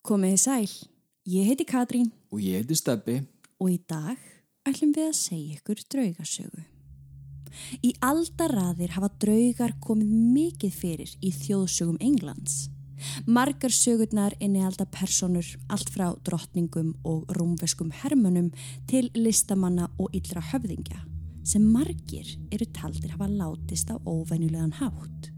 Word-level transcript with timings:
Komið 0.00 0.30
þið 0.32 0.40
sæl, 0.40 0.68
ég 1.28 1.48
heiti 1.50 1.64
Katrín 1.68 2.06
Og 2.32 2.40
ég 2.40 2.62
heiti 2.62 2.76
Steppi. 2.78 3.18
og 3.60 3.68
í 3.68 3.78
dag 3.84 4.16
ætlum 4.64 4.94
við 4.96 5.10
að 5.10 5.18
segja 5.18 5.56
ykkur 5.58 5.82
draugasögu. 5.92 6.62
Í 7.84 7.90
aldaraðir 8.00 8.94
hafa 8.96 9.10
draugar 9.20 9.74
komið 9.84 10.14
mikið 10.32 10.72
fyrir 10.72 11.12
í 11.20 11.32
þjóðsögum 11.36 11.98
Englands. 12.00 12.70
Margar 13.26 13.72
sögurnar 13.76 14.32
innihalda 14.40 14.86
personur 14.88 15.44
allt 15.68 15.92
frá 15.92 16.14
drottningum 16.24 16.94
og 17.04 17.28
rúmveskum 17.36 17.92
hermönum 17.92 18.54
til 18.88 19.10
listamanna 19.14 19.90
og 19.98 20.08
yllra 20.16 20.40
höfðingja 20.40 21.04
sem 21.44 21.62
margir 21.72 22.38
eru 22.52 22.64
taldir 22.72 23.12
hafa 23.12 23.28
látist 23.28 23.92
á 23.92 24.00
óvenjulegan 24.00 24.72
hátt. 24.80 25.29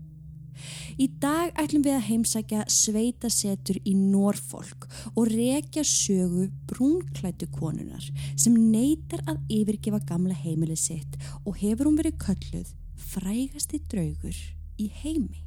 Í 1.01 1.09
dag 1.23 1.53
ætlum 1.61 1.85
við 1.87 1.97
að 1.97 2.07
heimsækja 2.09 2.65
sveitasetur 2.71 3.81
í 3.89 3.95
Norfolk 3.99 4.89
og 5.15 5.31
rekja 5.33 5.85
sögu 5.87 6.49
brúnklættu 6.71 7.49
konunar 7.55 8.07
sem 8.37 8.55
neytar 8.55 9.25
að 9.27 9.43
yfirgefa 9.61 10.03
gamla 10.09 10.37
heimilið 10.45 10.83
sitt 10.85 11.21
og 11.45 11.59
hefur 11.63 11.91
hún 11.91 12.01
verið 12.01 12.19
kölluð 12.27 12.75
frægasti 13.13 13.83
draugur 13.91 14.39
í 14.81 14.89
heimi. 15.03 15.45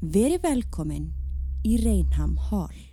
Veri 0.00 0.40
velkomin 0.42 1.10
í 1.64 1.76
Reynham 1.80 2.36
Hall. 2.50 2.89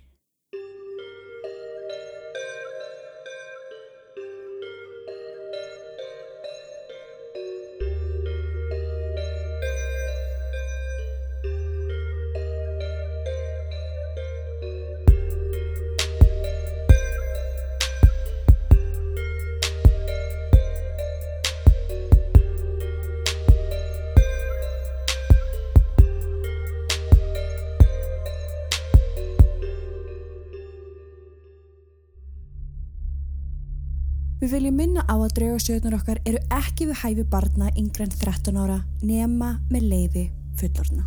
Að 35.28 35.34
draugasögurnar 35.36 35.96
okkar 35.98 36.20
eru 36.28 36.40
ekki 36.54 36.88
við 36.88 37.00
hæfi 37.02 37.24
barna 37.28 37.68
yngre 37.76 38.06
en 38.06 38.14
13 38.14 38.56
ára 38.56 38.78
nema 39.04 39.58
með 39.68 39.88
leiði 39.90 40.24
fullorna. 40.56 41.04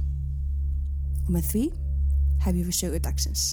Og 1.26 1.34
með 1.34 1.50
því 1.50 1.64
hefjum 2.46 2.70
við 2.70 2.78
sögu 2.78 3.02
dagsins. 3.02 3.48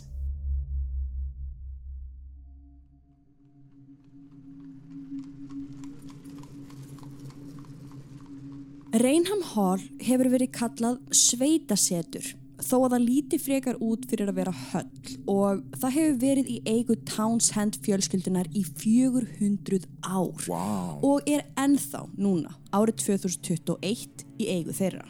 Reynham 8.98 9.44
Hall 9.52 9.82
hefur 10.02 10.30
verið 10.32 10.52
kallað 10.56 11.00
sveitasetur 11.14 12.32
þó 12.68 12.76
að 12.78 12.92
það 12.94 13.04
líti 13.08 13.38
frekar 13.40 13.78
út 13.84 14.06
fyrir 14.10 14.30
að 14.30 14.38
vera 14.40 14.54
höll 14.70 15.14
og 15.32 15.62
það 15.80 15.94
hefur 15.96 16.18
verið 16.22 16.50
í 16.52 16.58
eigu 16.68 16.96
Townsend 17.08 17.78
fjölskyldunar 17.84 18.50
í 18.52 18.64
400 18.82 19.86
ár 20.04 20.44
Vá. 20.48 20.98
og 21.02 21.28
er 21.28 21.46
ennþá 21.58 22.04
núna 22.18 22.52
árið 22.72 23.00
2021 23.06 24.26
í 24.38 24.50
eigu 24.52 24.76
þeirra. 24.76 25.06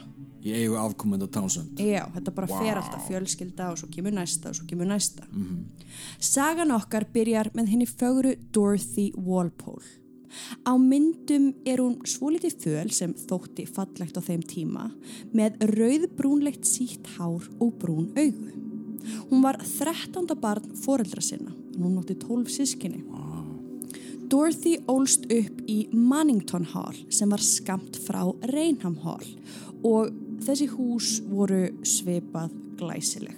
Ég 0.46 0.62
eigu 0.62 0.76
afkomenda 0.78 1.26
Townsend. 1.26 1.80
Já, 1.82 2.04
þetta 2.14 2.34
bara 2.36 2.46
Vá. 2.46 2.58
fer 2.62 2.78
alltaf 2.78 3.08
fjölskylda 3.10 3.72
og 3.72 3.80
svo 3.80 3.88
kemur 3.90 4.14
næsta 4.14 4.52
og 4.52 4.56
svo 4.60 4.68
kemur 4.70 4.86
næsta. 4.88 5.26
Sagan 6.22 6.70
okkar 6.76 7.08
byrjar 7.12 7.50
með 7.58 7.72
henni 7.74 7.88
fögru 7.90 8.36
Dorothy 8.54 9.10
Walpole. 9.16 9.84
Á 10.64 10.72
myndum 10.80 11.52
er 11.66 11.82
hún 11.82 11.98
svolítið 12.08 12.56
föl 12.62 12.90
sem 12.94 13.14
þótti 13.14 13.66
fallegt 13.68 14.18
á 14.18 14.22
þeim 14.22 14.44
tíma 14.46 14.88
með 15.32 15.60
rauðbrúnlegt 15.74 16.68
sítt 16.68 17.08
hár 17.16 17.46
og 17.58 17.76
brún 17.80 18.10
augu. 18.16 18.52
Hún 19.30 19.42
var 19.44 19.60
13. 19.62 20.26
barn 20.40 20.74
foreldra 20.76 21.22
sinna, 21.24 21.54
en 21.74 21.82
hún 21.82 21.96
nótti 21.96 22.18
12 22.18 22.52
sískinni. 22.52 23.04
Dorothy 24.28 24.74
ólst 24.92 25.24
upp 25.32 25.60
í 25.64 25.78
Mannington 25.92 26.66
Hall 26.74 26.96
sem 27.08 27.30
var 27.32 27.40
skamt 27.40 27.96
frá 28.04 28.26
Reynham 28.50 28.98
Hall 29.00 29.24
og 29.86 30.12
þessi 30.44 30.66
hús 30.74 31.14
voru 31.30 31.62
svipað 31.80 32.52
glæsileg. 32.76 33.32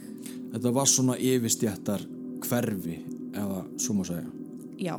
Þetta 0.51 0.75
var 0.75 0.91
svona 0.91 1.15
yfirstjættar 1.15 2.03
hverfi, 2.43 2.99
eða 3.39 3.63
svo 3.79 4.01
má 4.01 4.05
segja. 4.09 4.27
Já. 4.81 4.97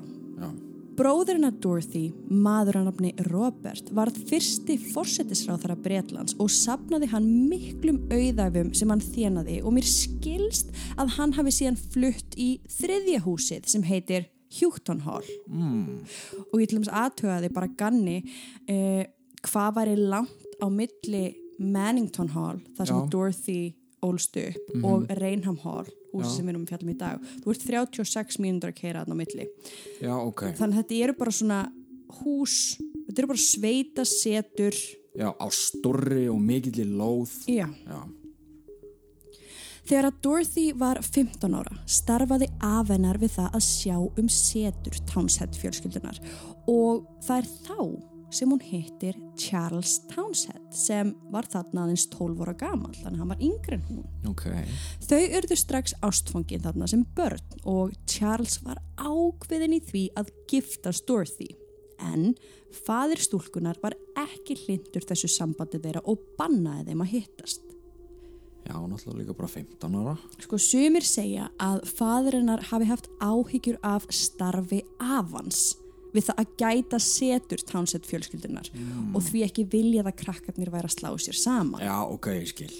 Bróðurinn 1.02 1.48
að 1.48 1.56
Dorothy, 1.64 2.02
maður 2.30 2.78
að 2.78 2.84
nafni 2.86 3.12
Robert, 3.32 3.88
varð 3.98 4.20
fyrsti 4.30 4.76
forsetisráþara 4.92 5.74
Bretlands 5.82 6.36
og 6.38 6.52
sapnaði 6.54 7.08
hann 7.10 7.26
miklum 7.50 7.98
auðæfum 8.12 8.70
sem 8.78 8.92
hann 8.94 9.02
þjenaði 9.02 9.56
og 9.66 9.74
mér 9.74 9.88
skilst 9.90 10.70
að 11.02 11.16
hann 11.16 11.34
hafi 11.40 11.56
síðan 11.58 11.80
flutt 11.96 12.38
í 12.38 12.52
þriðja 12.70 13.24
húsið 13.26 13.72
sem 13.74 13.88
heitir 13.88 14.28
Houghton 14.60 15.02
Hall. 15.08 15.26
Mm. 15.50 16.04
Og 16.52 16.62
ég 16.62 16.70
til 16.70 16.78
dæmis 16.78 16.94
aðtögaði 17.02 17.50
bara 17.56 17.72
ganni 17.82 18.20
eh, 18.70 19.08
hvað 19.48 19.80
væri 19.80 19.98
langt 19.98 20.62
á 20.62 20.70
milli 20.70 21.24
Mannington 21.58 22.30
Hall, 22.36 22.62
þar 22.78 22.92
sem 22.92 23.02
Já. 23.02 23.10
Dorothy 23.16 23.60
ólst 24.06 24.38
upp, 24.38 24.70
og 24.86 25.10
Reynham 25.18 25.58
Hall, 25.66 25.90
húsið 26.12 26.30
Já. 26.30 26.36
sem 26.36 26.46
við 26.48 26.54
erum 26.54 26.70
fjallum 26.70 26.94
í 26.94 26.98
dag. 27.00 27.28
Þú 27.44 27.54
ert 27.54 27.68
36 27.68 28.40
mínútur 28.44 28.72
að 28.72 28.80
keira 28.80 29.04
þarna 29.04 29.18
á 29.18 29.22
milli. 29.22 29.50
Já, 30.02 30.16
ok. 30.16 30.46
Þannig 30.60 30.78
að 30.78 30.80
þetta 30.82 31.04
eru 31.08 31.18
bara 31.20 31.36
svona 31.40 31.60
hús, 32.22 32.58
þetta 33.08 33.22
eru 33.24 33.32
bara 33.34 33.46
sveita 33.46 34.08
setur. 34.08 34.82
Já, 35.12 35.30
á 35.32 35.48
stórri 35.52 36.26
og 36.32 36.40
mikilli 36.40 36.88
lóð. 36.88 37.34
Já. 37.52 37.68
Já. 37.68 38.02
Þegar 39.82 40.08
að 40.08 40.20
Dorothy 40.24 40.66
var 40.78 41.00
15 41.04 41.56
ára 41.58 41.80
starfaði 41.90 42.48
afennar 42.64 43.18
við 43.20 43.34
það 43.40 43.58
að 43.58 43.64
sjá 43.66 43.96
um 43.98 44.30
setur 44.32 45.00
Townsend 45.10 45.58
fjölskyldunar 45.58 46.22
og 46.70 47.08
það 47.26 47.42
er 47.42 47.50
þá 47.66 48.11
sem 48.32 48.52
hún 48.52 48.62
hittir 48.64 49.18
Charles 49.40 50.00
Townsend 50.12 50.76
sem 50.76 51.14
var 51.34 51.48
þarna 51.52 51.86
aðeins 51.86 52.08
12 52.14 52.44
ára 52.46 52.56
gamal, 52.58 52.94
þannig 52.96 53.18
að 53.18 53.24
hann 53.24 53.34
var 53.34 53.44
yngri 53.48 53.78
en 53.78 53.88
hún. 53.90 54.06
Ok. 54.32 54.46
Þau 55.08 55.22
urðu 55.40 55.58
strax 55.60 55.96
ástfangin 56.06 56.64
þarna 56.64 56.90
sem 56.92 57.04
börn 57.18 57.58
og 57.70 57.96
Charles 58.10 58.60
var 58.66 58.80
ákveðin 58.98 59.78
í 59.78 59.82
því 59.90 60.06
að 60.20 60.32
giftast 60.52 61.08
Dorothy. 61.10 61.52
En 62.02 62.32
fadir 62.86 63.22
stúlkunar 63.22 63.78
var 63.84 63.94
ekki 64.18 64.58
hlindur 64.64 65.06
þessu 65.06 65.30
sambandi 65.30 65.82
þeirra 65.84 66.02
og 66.10 66.24
bannaði 66.40 66.90
þeim 66.90 67.06
að 67.06 67.14
hittast. 67.18 67.68
Já, 68.62 68.78
náttúrulega 68.78 69.24
líka 69.24 69.36
bara 69.36 69.50
15 69.50 69.96
ára. 70.00 70.16
Sko 70.40 70.58
sumir 70.62 71.06
segja 71.06 71.50
að 71.62 71.82
fadirinnar 71.98 72.62
hafi 72.70 72.88
haft 72.90 73.10
áhyggjur 73.20 73.80
af 73.86 74.06
starfi 74.14 74.84
afans 75.02 75.72
við 76.16 76.28
það 76.30 76.42
að 76.44 76.52
gæta 76.62 77.00
setur 77.04 77.64
Townsend 77.72 78.10
fjölskyldunar 78.10 78.72
og 79.16 79.24
því 79.28 79.46
ekki 79.48 79.68
viljað 79.72 80.12
að 80.12 80.20
krakkarnir 80.24 80.74
væri 80.74 80.90
að 80.90 80.98
slá 80.98 81.10
sér 81.22 81.40
saman. 81.40 81.84
Já, 81.84 81.96
ok, 82.06 82.32
ég 82.40 82.52
skil. 82.52 82.72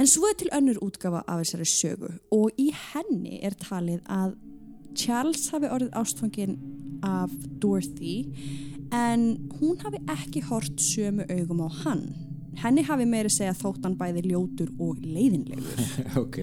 En 0.00 0.08
svo 0.08 0.28
er 0.30 0.38
til 0.40 0.50
önnur 0.56 0.80
útgafa 0.84 1.20
af 1.28 1.42
þessari 1.42 1.68
sögu 1.68 2.12
og 2.32 2.60
í 2.60 2.70
henni 2.92 3.42
er 3.44 3.56
talið 3.60 4.00
að 4.10 4.36
Charles 4.98 5.46
hafi 5.52 5.70
orðið 5.72 5.96
ástfangin 6.00 6.58
af 7.04 7.32
Dorothy 7.62 8.16
en 8.92 9.48
hún 9.60 9.80
hafi 9.82 10.00
ekki 10.12 10.42
hort 10.48 10.80
sömu 10.80 11.26
augum 11.32 11.64
á 11.64 11.68
hann. 11.82 12.04
Henni 12.60 12.84
hafi 12.84 13.06
meiri 13.08 13.30
segja 13.32 13.54
þóttan 13.56 13.94
bæði 13.96 14.26
ljótur 14.28 14.72
og 14.82 15.00
leiðinlegur. 15.00 15.86
ok. 16.22 16.38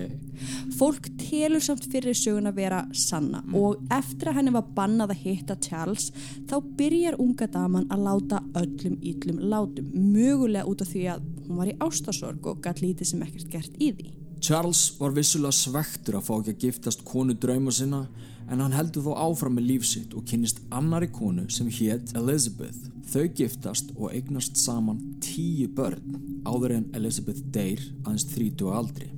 Fólk 0.80 1.12
telur 1.30 1.64
samt 1.64 1.86
fyrir 1.92 2.18
sögun 2.18 2.50
að 2.50 2.60
vera 2.60 2.84
sanna 2.98 3.42
og 3.56 3.84
eftir 3.94 4.32
að 4.32 4.40
henni 4.40 4.54
var 4.56 4.70
bannað 4.78 5.14
að 5.14 5.26
hitta 5.26 5.58
Charles 5.64 6.10
þá 6.50 6.56
byrjar 6.80 7.20
unga 7.22 7.48
daman 7.54 7.90
að 7.94 8.06
láta 8.08 8.42
öllum 8.60 8.96
yllum 9.00 9.44
látum, 9.52 9.92
mögulega 9.94 10.68
út 10.70 10.82
af 10.84 10.90
því 10.94 11.04
að 11.14 11.28
hún 11.48 11.62
var 11.62 11.72
í 11.72 11.78
ástasorg 11.86 12.50
og 12.50 12.64
gætt 12.66 12.82
lítið 12.84 13.12
sem 13.12 13.24
ekkert 13.26 13.54
gert 13.54 13.78
í 13.78 13.92
því. 13.94 14.10
Charles 14.40 14.86
var 15.00 15.12
vissulega 15.16 15.56
svektur 15.56 16.16
að 16.20 16.28
fá 16.30 16.34
ekki 16.38 16.54
að 16.54 16.66
giftast 16.66 17.04
konu 17.08 17.36
drauma 17.36 17.74
sinna 17.76 18.06
en 18.50 18.64
hann 18.64 18.74
heldur 18.74 19.06
þó 19.06 19.12
áfram 19.28 19.58
með 19.60 19.68
líf 19.74 19.86
sitt 19.90 20.16
og 20.18 20.26
kynnist 20.30 20.62
annari 20.74 21.10
konu 21.14 21.46
sem 21.54 21.70
hétt 21.80 22.16
Elizabeth. 22.18 22.88
Þau 23.10 23.26
giftast 23.36 23.92
og 23.98 24.14
eignast 24.14 24.58
saman 24.62 25.02
tíu 25.24 25.68
börn 25.76 26.44
áður 26.48 26.78
en 26.80 26.90
Elizabeth 26.98 27.44
deyr 27.54 27.84
aðeins 28.06 28.30
30 28.32 28.76
aldri. 28.80 29.10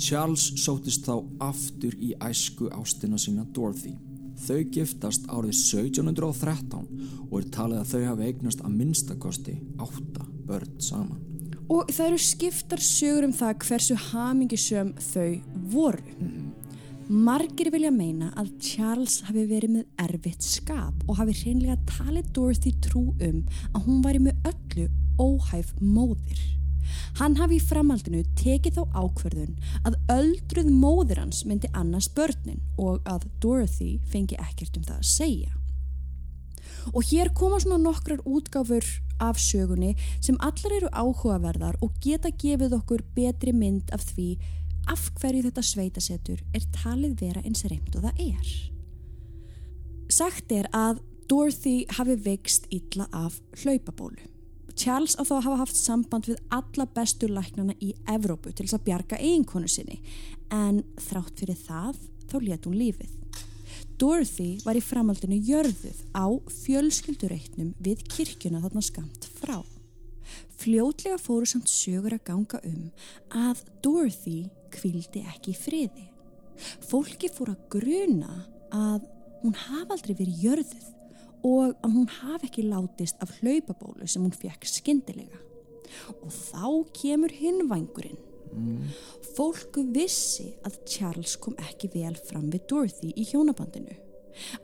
Charles 0.00 0.46
sótist 0.56 1.04
þá 1.04 1.18
aftur 1.44 1.92
í 2.00 2.14
æsku 2.24 2.70
ástina 2.72 3.18
sína 3.20 3.44
Dorothy. 3.52 3.92
Þau 4.40 4.60
giftast 4.72 5.26
árið 5.28 5.52
1713 5.58 6.86
og 7.26 7.34
er 7.36 7.48
talið 7.52 7.82
að 7.82 7.90
þau 7.90 8.04
hafi 8.06 8.28
eignast 8.30 8.62
að 8.64 8.78
minnstakosti 8.78 9.56
átta 9.76 10.24
börn 10.48 10.78
saman. 10.80 11.20
Og 11.70 11.90
það 11.92 12.06
eru 12.06 12.22
skiptar 12.24 12.82
sögur 12.82 13.26
um 13.28 13.34
það 13.36 13.58
hversu 13.66 13.98
hamingisöm 14.08 14.94
þau 15.10 15.28
voru. 15.74 16.16
Margir 17.10 17.68
vilja 17.74 17.90
meina 17.92 18.30
að 18.38 18.54
Charles 18.62 19.18
hafi 19.26 19.44
verið 19.50 19.74
með 19.74 20.06
erfitt 20.06 20.46
skap 20.46 21.04
og 21.10 21.18
hafi 21.20 21.34
hreinlega 21.42 21.76
talið 21.90 22.32
Dorothy 22.38 22.72
trú 22.86 23.10
um 23.18 23.44
að 23.74 23.84
hún 23.84 24.00
væri 24.06 24.24
með 24.30 24.50
öllu 24.54 24.88
óhæf 25.20 25.74
móðir. 25.82 26.59
Hann 27.20 27.36
hafi 27.40 27.58
í 27.58 27.64
framhaldinu 27.64 28.22
tekið 28.38 28.78
þá 28.78 28.98
ákverðun 29.02 29.56
að 29.88 29.98
öldruð 30.14 30.70
móðir 30.72 31.22
hans 31.22 31.44
myndi 31.48 31.70
annars 31.76 32.10
börnin 32.16 32.62
og 32.80 33.00
að 33.08 33.26
Dorothy 33.42 33.98
fengi 34.10 34.38
ekkert 34.40 34.78
um 34.78 34.86
það 34.86 35.00
að 35.00 35.10
segja. 35.10 35.52
Og 36.94 37.04
hér 37.10 37.32
koma 37.36 37.60
svona 37.60 37.80
nokkrar 37.82 38.22
útgáfur 38.24 38.86
af 39.20 39.38
sögunni 39.40 39.92
sem 40.20 40.38
allar 40.40 40.76
eru 40.78 40.88
áhugaverðar 40.92 41.76
og 41.84 41.98
geta 42.02 42.32
gefið 42.32 42.78
okkur 42.78 43.04
betri 43.16 43.52
mynd 43.52 43.92
af 43.92 44.04
því 44.12 44.30
af 44.88 45.10
hverju 45.20 45.44
þetta 45.46 45.64
sveitasetur 45.66 46.40
er 46.56 46.66
talið 46.74 47.20
vera 47.20 47.44
eins 47.44 47.66
reynd 47.68 47.94
og 47.98 48.06
það 48.08 48.24
er. 48.30 48.52
Sagt 50.10 50.52
er 50.52 50.66
að 50.74 51.04
Dorothy 51.30 51.84
hafi 51.94 52.16
veikst 52.24 52.66
illa 52.74 53.06
af 53.14 53.38
hlaupabólu. 53.60 54.29
Charles 54.76 55.16
á 55.18 55.22
þá 55.24 55.34
hafa 55.40 55.56
haft 55.62 55.78
samband 55.78 56.28
við 56.30 56.40
alla 56.54 56.86
bestu 56.94 57.28
læknana 57.30 57.74
í 57.82 57.92
Evrópu 58.10 58.52
til 58.52 58.66
þess 58.66 58.78
að 58.78 58.86
bjarga 58.88 59.18
eiginkonu 59.20 59.70
sinni 59.70 60.00
en 60.54 60.82
þrátt 61.00 61.42
fyrir 61.42 61.58
það 61.58 61.98
þá 62.30 62.36
let 62.46 62.68
hún 62.68 62.78
lífið. 62.78 63.16
Dorothy 64.00 64.60
var 64.64 64.78
í 64.78 64.84
framhaldinu 64.84 65.36
jörðuð 65.44 65.98
á 66.16 66.26
fjölskyldureitnum 66.62 67.74
við 67.84 68.04
kirkjuna 68.08 68.62
þarna 68.64 68.82
skamt 68.84 69.28
frá. 69.40 69.60
Fljótlega 70.60 71.18
fóru 71.20 71.48
samt 71.48 71.68
sögur 71.68 72.16
að 72.16 72.24
ganga 72.30 72.60
um 72.68 72.88
að 73.36 73.64
Dorothy 73.84 74.38
kvildi 74.72 75.24
ekki 75.26 75.54
í 75.54 75.58
friði. 75.58 76.06
Fólki 76.88 77.30
fór 77.32 77.54
að 77.54 77.66
gruna 77.72 78.44
að 78.72 79.06
hún 79.42 79.56
hafa 79.56 79.96
aldrei 79.96 80.14
verið 80.14 80.42
jörðuð 80.44 80.88
og 81.46 81.76
að 81.80 81.94
hún 81.94 82.10
hafi 82.20 82.48
ekki 82.48 82.66
látist 82.68 83.20
af 83.22 83.32
hlaupabólu 83.40 84.08
sem 84.08 84.24
hún 84.24 84.34
fekk 84.34 84.66
skindilega. 84.68 85.40
Og 86.20 86.30
þá 86.30 86.66
kemur 86.96 87.32
hinvangurinn. 87.34 88.20
Mm. 88.50 88.90
Fólku 89.36 89.84
vissi 89.94 90.50
að 90.66 90.80
Charles 90.90 91.36
kom 91.38 91.56
ekki 91.70 91.90
vel 91.94 92.16
fram 92.18 92.48
við 92.50 92.66
Dorothy 92.70 93.12
í 93.14 93.26
hjónabandinu. 93.30 93.96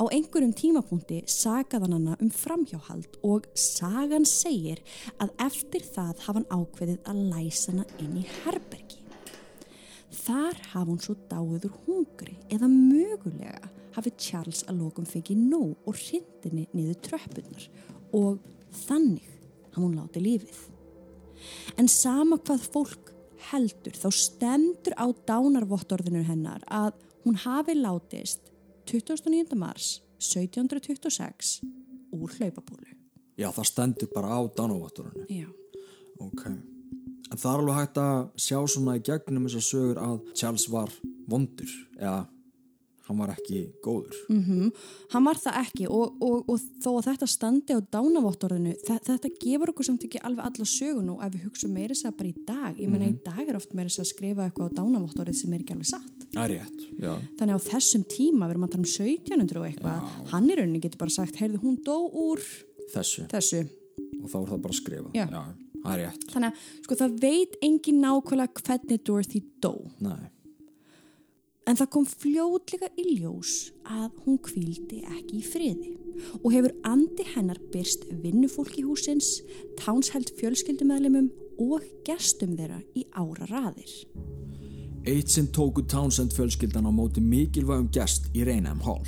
Á 0.00 0.04
einhverjum 0.08 0.54
tímapunkti 0.56 1.22
sagaðan 1.30 1.96
hana 1.96 2.16
um 2.22 2.30
framhjáhald 2.32 3.18
og 3.26 3.48
sagan 3.58 4.26
segir 4.28 4.80
að 5.22 5.34
eftir 5.46 5.84
það 5.84 6.22
hafa 6.26 6.38
hann 6.38 6.48
ákveðið 6.50 7.10
að 7.10 7.24
læsa 7.32 7.74
hana 7.74 7.86
inn 8.02 8.20
í 8.22 8.26
herbergi. 8.42 9.02
Þar 10.16 10.62
hafa 10.72 10.88
hún 10.88 11.02
svo 11.02 11.16
dáður 11.30 11.74
hungri 11.84 12.38
eða 12.50 12.70
mögulega 12.70 13.75
hafi 13.96 14.12
Charles 14.20 14.62
að 14.68 14.82
lokum 14.82 15.08
fengið 15.08 15.42
nóg 15.50 15.88
og 15.88 15.98
hrindinni 15.98 16.66
niður 16.76 17.00
tröppunar 17.08 17.68
og 18.16 18.40
þannig 18.86 19.26
hafa 19.72 19.82
hún 19.82 19.96
látið 19.98 20.26
lífið. 20.26 20.58
En 21.80 21.88
sama 21.90 22.38
hvað 22.40 22.68
fólk 22.72 23.12
heldur 23.50 23.96
þá 23.96 24.08
stendur 24.14 24.96
á 24.96 25.06
dánarvottorðinu 25.28 26.24
hennar 26.26 26.64
að 26.66 26.96
hún 27.26 27.38
hafi 27.44 27.76
látist 27.76 28.52
29. 28.88 29.56
mars 29.58 30.00
1726 30.22 31.58
úr 32.16 32.36
hlaupapólu. 32.38 32.94
Já, 33.36 33.50
það 33.52 33.68
stendur 33.68 34.12
bara 34.14 34.32
á 34.32 34.40
dánarvottorðinu. 34.56 35.26
Já. 35.28 35.48
Ok. 36.24 36.46
En 36.46 37.40
það 37.40 37.50
er 37.50 37.60
alveg 37.60 37.78
hægt 37.80 38.00
að 38.00 38.18
sjá 38.40 38.58
svona 38.70 38.96
í 38.96 39.02
gegnum 39.04 39.48
þessar 39.48 39.66
sögur 39.66 40.00
að 40.00 40.16
Charles 40.38 40.66
var 40.72 40.92
vondur 41.28 41.72
eða 41.98 42.20
hann 43.06 43.18
var 43.20 43.32
ekki 43.36 43.60
góður. 43.84 44.16
Mm 44.28 44.42
-hmm. 44.42 44.70
Hann 45.12 45.24
var 45.24 45.38
það 45.38 45.58
ekki 45.62 45.86
og, 45.86 46.16
og, 46.20 46.48
og 46.50 46.60
þó 46.82 46.90
að 46.96 47.08
þetta 47.10 47.28
standi 47.30 47.76
á 47.78 47.80
dánavottorðinu 47.96 48.74
þetta 48.82 49.30
gefur 49.42 49.72
okkur 49.72 49.86
samt 49.86 50.04
ekki 50.04 50.22
alveg 50.22 50.44
alla 50.44 50.66
sögun 50.66 51.12
og 51.14 51.22
ef 51.24 51.34
við 51.34 51.44
hugsa 51.46 51.68
meira 51.68 51.94
þess 51.94 52.08
að 52.10 52.16
bara 52.18 52.28
í 52.28 52.34
dag 52.46 52.80
ég 52.80 52.88
menna 52.88 53.06
mm 53.06 53.12
-hmm. 53.12 53.20
í 53.20 53.24
dag 53.24 53.48
er 53.48 53.56
oft 53.56 53.74
meira 53.74 53.88
þess 53.88 54.02
að 54.04 54.12
skrifa 54.12 54.44
eitthvað 54.44 54.70
á 54.70 54.76
dánavottorðið 54.78 55.40
sem 55.40 55.52
er 55.52 55.60
ekki 55.60 55.72
alveg 55.72 55.86
satt. 55.86 56.26
Er 56.36 56.48
rétt, 56.50 56.80
já. 56.98 57.14
Þannig 57.38 57.54
á 57.54 57.60
þessum 57.70 58.04
tíma, 58.04 58.46
við 58.46 58.50
erum 58.50 58.64
að 58.64 58.72
tala 58.72 58.84
um 58.84 58.90
1700 58.90 59.60
og 59.60 59.66
eitthvað, 59.66 60.00
já. 60.02 60.26
hann 60.32 60.50
í 60.50 60.54
rauninni 60.56 60.80
getur 60.80 60.98
bara 60.98 61.10
sagt 61.10 61.36
heyrðu 61.36 61.62
hún 61.62 61.78
dó 61.84 61.98
úr 62.10 62.40
þessu, 62.92 63.26
þessu. 63.30 63.68
og 64.22 64.28
þá 64.30 64.36
er 64.42 64.48
það 64.50 64.62
bara 64.62 64.74
að 64.74 64.80
skrifa. 64.82 65.10
Já. 65.14 65.26
já. 65.30 65.44
Er. 65.86 66.10
Þannig 66.32 66.50
að 66.50 66.54
sko 66.82 66.96
það 66.98 67.20
veit 67.22 67.52
engin 67.62 68.00
nákvæmlega 68.02 68.62
hvernig 68.66 69.04
Dorothy 69.06 69.40
dó. 69.62 69.86
Nei. 70.02 70.35
En 71.66 71.74
það 71.74 71.88
kom 71.90 72.04
fljóðlega 72.06 72.88
í 72.94 73.16
ljós 73.18 73.72
að 73.90 74.12
hún 74.22 74.36
kvíldi 74.38 75.00
ekki 75.02 75.40
í 75.40 75.46
friði 75.46 75.94
og 76.42 76.52
hefur 76.54 76.74
andi 76.86 77.26
hennar 77.34 77.58
byrst 77.72 78.06
vinnufólki 78.22 78.84
húsins, 78.86 79.40
tánsheld 79.80 80.30
fjölskyldumæðlimum 80.38 81.26
og 81.66 81.82
gestum 82.06 82.54
þeirra 82.56 82.78
í 82.94 83.02
ára 83.18 83.48
raðir. 83.50 83.92
Eitt 85.06 85.30
sinn 85.30 85.50
tóku 85.54 85.84
Townsend 85.86 86.34
fjölskyldan 86.34 86.86
á 86.86 86.92
móti 86.94 87.22
mikilvægum 87.22 87.90
gest 87.94 88.30
í 88.34 88.46
Reynheim 88.46 88.80
Hall, 88.86 89.06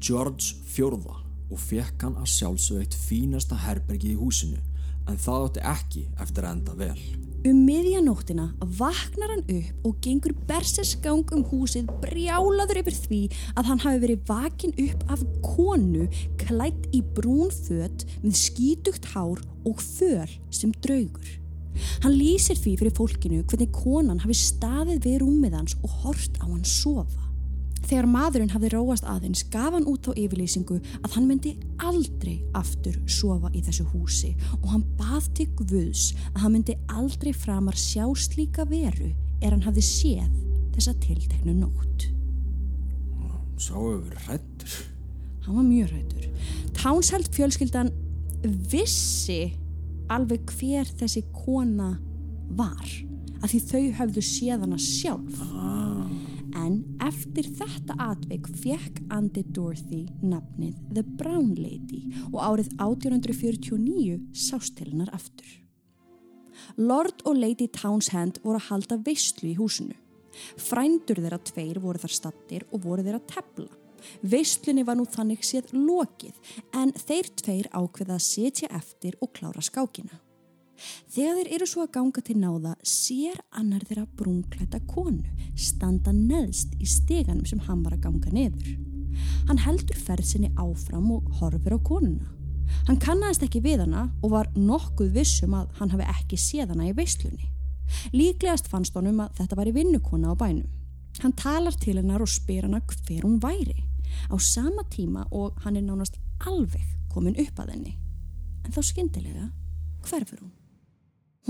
George 0.00 0.54
Fjörða 0.72 1.18
og 1.52 1.60
fekk 1.60 2.06
hann 2.06 2.20
að 2.20 2.30
sjálfsög 2.32 2.84
eitt 2.84 2.96
fínasta 2.96 3.58
herbergi 3.64 4.14
í 4.14 4.20
húsinu 4.20 4.60
en 5.08 5.18
það 5.18 5.48
átti 5.48 5.66
ekki 5.72 6.06
eftir 6.22 6.46
að 6.46 6.56
enda 6.56 6.78
vel. 6.78 6.96
Um 7.42 7.64
miðjanóttina 7.66 8.44
vaknar 8.78 9.32
hann 9.32 9.48
upp 9.50 9.86
og 9.88 9.96
gengur 10.04 10.30
bersesgang 10.46 11.26
um 11.34 11.42
húsið 11.50 11.88
brjálaður 12.04 12.78
yfir 12.84 12.98
því 13.08 13.18
að 13.58 13.66
hann 13.66 13.82
hafi 13.82 14.02
verið 14.04 14.28
vakin 14.28 14.76
upp 14.84 15.02
af 15.10 15.24
konu 15.42 16.06
klætt 16.38 16.86
í 16.94 17.00
brún 17.16 17.50
fött 17.50 18.06
með 18.22 18.38
skítugt 18.44 19.10
hár 19.16 19.42
og 19.66 19.82
föl 19.82 20.30
sem 20.54 20.70
draugur. 20.86 21.34
Hann 22.04 22.14
lýsir 22.14 22.58
því 22.62 22.76
fyrir 22.78 22.94
fólkinu 23.00 23.42
hvernig 23.42 23.74
konan 23.74 24.22
hafi 24.22 24.38
staðið 24.38 25.02
við 25.08 25.20
rúmið 25.24 25.58
hans 25.58 25.76
og 25.82 25.98
hort 26.04 26.38
á 26.38 26.46
hann 26.46 26.62
sofa. 26.62 27.31
Þegar 27.82 28.08
maðurinn 28.08 28.52
hafði 28.52 28.70
róast 28.72 29.06
aðeins 29.08 29.42
gaf 29.52 29.74
hann 29.74 29.88
út 29.90 30.06
á 30.08 30.12
yfirlýsingu 30.14 30.78
að 31.02 31.16
hann 31.16 31.26
myndi 31.28 31.54
aldrei 31.82 32.38
aftur 32.58 32.96
sofa 33.10 33.50
í 33.56 33.62
þessu 33.66 33.86
húsi 33.92 34.32
og 34.60 34.68
hann 34.72 34.86
bað 34.98 35.28
til 35.38 35.48
Guðs 35.58 36.12
að 36.32 36.40
hann 36.44 36.56
myndi 36.56 36.78
aldrei 36.92 37.32
framar 37.34 37.78
sjá 37.78 38.06
slíka 38.14 38.66
veru 38.70 39.10
er 39.42 39.50
hann 39.50 39.66
hafði 39.66 39.84
séð 39.86 40.30
þessa 40.76 40.94
tilteknu 41.02 41.56
nótt. 41.58 42.08
Sá 43.62 43.76
hefur 43.76 44.14
rættur. 44.26 44.78
Hann 45.44 45.58
var 45.58 45.66
mjög 45.66 45.92
rættur. 45.92 46.24
Tánsheld 46.78 47.28
fjölskyldan 47.34 47.92
vissi 48.42 49.52
alveg 50.10 50.50
hver 50.56 50.88
þessi 50.98 51.22
kona 51.34 51.92
var 52.58 52.88
að 53.42 53.52
því 53.52 53.60
þau 53.68 53.84
hafðu 54.00 54.24
séð 54.26 54.66
hana 54.66 54.78
sjálf. 54.82 55.42
Ah. 55.50 56.31
En 56.58 56.78
eftir 57.04 57.48
þetta 57.58 57.96
atvik 58.10 58.48
fekk 58.60 59.00
Andi 59.14 59.44
Dorothy 59.56 60.04
nafnið 60.20 60.78
The 60.92 61.04
Brown 61.18 61.54
Lady 61.56 62.04
og 62.30 62.38
árið 62.44 62.72
1849 62.76 64.20
sást 64.36 64.76
til 64.78 64.90
hennar 64.92 65.12
aftur. 65.16 65.48
Lord 66.76 67.24
og 67.24 67.38
Lady 67.38 67.68
Townshend 67.72 68.42
voru 68.44 68.60
að 68.60 68.68
halda 68.70 68.98
veistlu 69.06 69.52
í 69.52 69.58
húsinu. 69.58 69.96
Frændur 70.60 71.20
þeirra 71.20 71.40
tveir 71.44 71.80
voru 71.82 72.00
þar 72.02 72.16
stattir 72.16 72.66
og 72.70 72.84
voru 72.86 73.04
þeirra 73.04 73.22
tefla. 73.28 73.68
Veistlunni 74.26 74.84
var 74.86 74.98
nú 74.98 75.06
þannig 75.06 75.44
séð 75.46 75.72
lokið 75.76 76.54
en 76.78 76.94
þeir 76.96 77.32
tveir 77.42 77.70
ákveða 77.70 78.18
að 78.18 78.26
setja 78.26 78.70
eftir 78.78 79.18
og 79.22 79.32
klára 79.36 79.62
skákina. 79.62 80.21
Þegar 81.12 81.38
þeir 81.38 81.50
eru 81.56 81.68
svo 81.68 81.84
að 81.84 81.92
ganga 81.96 82.22
til 82.24 82.36
náða 82.40 82.74
sér 82.86 83.38
annar 83.50 83.84
þeirra 83.88 84.06
brúnklæta 84.18 84.80
konu 84.88 85.22
standa 85.58 86.12
neðst 86.16 86.74
í 86.80 86.88
steganum 86.88 87.46
sem 87.48 87.60
hann 87.68 87.82
var 87.84 87.96
að 87.96 88.06
ganga 88.06 88.32
neður. 88.32 88.70
Hann 89.48 89.60
heldur 89.60 89.98
ferðsynni 90.06 90.52
áfram 90.56 91.10
og 91.14 91.28
horfir 91.40 91.76
á 91.76 91.80
konuna. 91.84 92.30
Hann 92.88 93.00
kannast 93.02 93.42
ekki 93.44 93.60
við 93.62 93.84
hana 93.84 94.06
og 94.22 94.32
var 94.32 94.50
nokkuð 94.56 95.12
vissum 95.18 95.54
að 95.58 95.72
hann 95.78 95.92
hafi 95.92 96.08
ekki 96.14 96.38
séð 96.40 96.72
hana 96.72 96.88
í 96.88 96.94
veislunni. 96.96 97.50
Líklegast 98.16 98.70
fannst 98.72 98.96
honum 98.96 99.20
að 99.22 99.36
þetta 99.42 99.58
var 99.58 99.68
í 99.68 99.74
vinnukona 99.76 100.32
á 100.32 100.34
bænum. 100.38 100.70
Hann 101.20 101.36
talar 101.36 101.76
til 101.76 101.98
hennar 101.98 102.24
og 102.24 102.30
spyr 102.32 102.64
hana 102.66 102.80
hver 102.88 103.26
hún 103.26 103.40
væri 103.42 103.84
á 104.32 104.36
sama 104.40 104.84
tíma 104.90 105.26
og 105.30 105.60
hann 105.64 105.76
er 105.76 105.84
nánast 105.84 106.18
alveg 106.46 106.84
komin 107.12 107.36
upp 107.36 107.60
að 107.60 107.76
henni. 107.76 107.94
En 108.64 108.72
þá 108.72 108.80
skyndilega 108.88 109.50
hverfur 110.08 110.40
hún. 110.40 110.61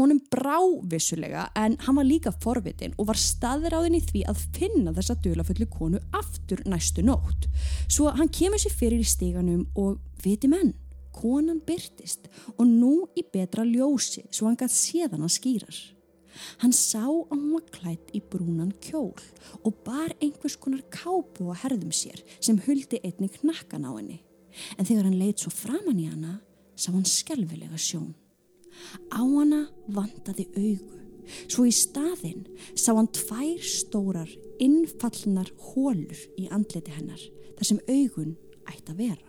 Honum 0.01 0.23
brá 0.33 0.57
vissulega 0.89 1.51
en 1.59 1.75
hann 1.85 1.97
var 1.99 2.07
líka 2.09 2.31
forvitin 2.41 2.95
og 2.97 3.11
var 3.11 3.19
staðráðin 3.21 3.99
í 3.99 4.01
því 4.01 4.23
að 4.31 4.45
finna 4.57 4.95
þessa 4.97 5.19
dölaföllu 5.21 5.67
konu 5.69 6.01
aftur 6.17 6.63
næstu 6.65 7.05
nótt. 7.05 7.45
Svo 7.93 8.09
hann 8.17 8.33
kemur 8.33 8.63
sér 8.63 8.73
fyrir 8.73 9.03
í 9.03 9.09
stíganum 9.09 9.67
og 9.77 9.99
viti 10.25 10.49
menn, 10.49 10.73
konan 11.13 11.61
byrtist 11.67 12.31
og 12.55 12.65
nú 12.71 12.95
í 13.13 13.27
betra 13.35 13.67
ljósi 13.69 14.25
svo 14.31 14.49
hann 14.49 14.57
gætt 14.57 14.73
séðan 14.73 15.27
að 15.29 15.35
skýrar. 15.37 15.83
Hann 16.65 16.73
sá 16.73 17.05
að 17.05 17.37
hún 17.37 17.53
var 17.59 17.69
klætt 17.77 18.17
í 18.17 18.23
brúnan 18.33 18.73
kjól 18.81 19.13
og 19.61 19.85
bar 19.85 20.17
einhvers 20.25 20.57
konar 20.57 20.81
kápu 20.89 21.53
á 21.53 21.55
herðum 21.67 21.93
sér 21.93 22.25
sem 22.41 22.57
huldi 22.65 23.03
einnig 23.05 23.37
knakkan 23.43 23.85
á 23.85 23.93
henni. 23.93 24.23
En 24.81 24.89
þegar 24.89 25.11
hann 25.11 25.21
leitt 25.21 25.45
svo 25.45 25.53
framann 25.53 26.01
í 26.01 26.09
hana, 26.09 26.39
sá 26.73 26.93
hann 26.97 27.05
skelvilega 27.05 27.77
sjón. 27.77 28.15
Á 29.12 29.23
hana 29.23 29.67
vandaði 29.89 30.49
augu. 30.57 30.99
Svo 31.47 31.65
í 31.69 31.73
staðinn 31.75 32.47
sá 32.75 32.93
hann 32.97 33.11
tvær 33.15 33.61
stórar, 33.65 34.31
innfallnar 34.62 35.53
hólur 35.73 36.25
í 36.39 36.49
andleti 36.53 36.95
hennar, 36.95 37.21
þar 37.57 37.69
sem 37.69 37.85
augun 37.89 38.35
ætti 38.69 38.91
að 38.93 39.05
vera. 39.05 39.29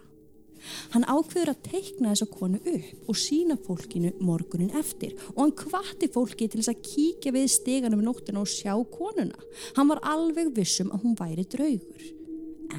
Hann 0.94 1.06
ákveður 1.10 1.52
að 1.52 1.64
teikna 1.66 2.14
þessa 2.14 2.28
konu 2.32 2.60
upp 2.72 3.10
og 3.12 3.20
sína 3.20 3.58
fólkinu 3.60 4.14
morgunin 4.24 4.72
eftir 4.80 5.16
og 5.34 5.42
hann 5.42 5.56
kvatti 5.60 6.10
fólki 6.14 6.48
til 6.48 6.62
þess 6.62 6.72
að 6.72 6.84
kíkja 6.88 7.34
við 7.36 7.50
steganum 7.52 8.04
í 8.04 8.08
nóttina 8.08 8.44
og 8.44 8.52
sjá 8.52 8.72
konuna. 8.94 9.40
Hann 9.78 9.92
var 9.92 10.04
alveg 10.08 10.54
vissum 10.56 10.94
að 10.96 11.04
hún 11.04 11.18
væri 11.20 11.48
draugur. 11.52 12.06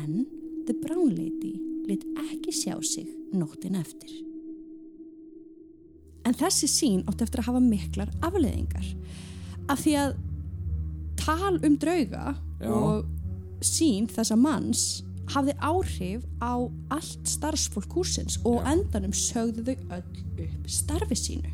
En 0.00 0.24
The 0.64 0.76
Brown 0.80 1.12
Lady 1.12 1.58
lit 1.88 2.06
ekki 2.30 2.54
sjá 2.56 2.78
sig 2.80 3.10
nóttin 3.36 3.76
eftir. 3.76 4.33
En 6.24 6.36
þessi 6.36 6.68
sín 6.70 7.02
átti 7.08 7.26
eftir 7.26 7.42
að 7.42 7.50
hafa 7.50 7.64
miklar 7.64 8.12
afleðingar. 8.24 8.86
Af 9.68 9.82
því 9.84 9.96
að 10.00 10.14
tal 11.20 11.58
um 11.64 11.76
drauga 11.80 12.34
Já. 12.60 12.70
og 12.70 13.64
sín 13.64 14.08
þessa 14.12 14.36
manns 14.36 15.02
hafði 15.32 15.54
áhrif 15.64 16.24
á 16.40 16.68
allt 16.92 17.28
starfsfólk 17.28 17.92
húsins 17.96 18.38
og 18.44 18.60
Já. 18.60 18.72
endanum 18.74 19.14
sögðu 19.16 19.64
þau 19.68 19.76
öll 19.98 20.24
upp 20.46 20.66
starfi 20.68 21.16
sínu. 21.16 21.52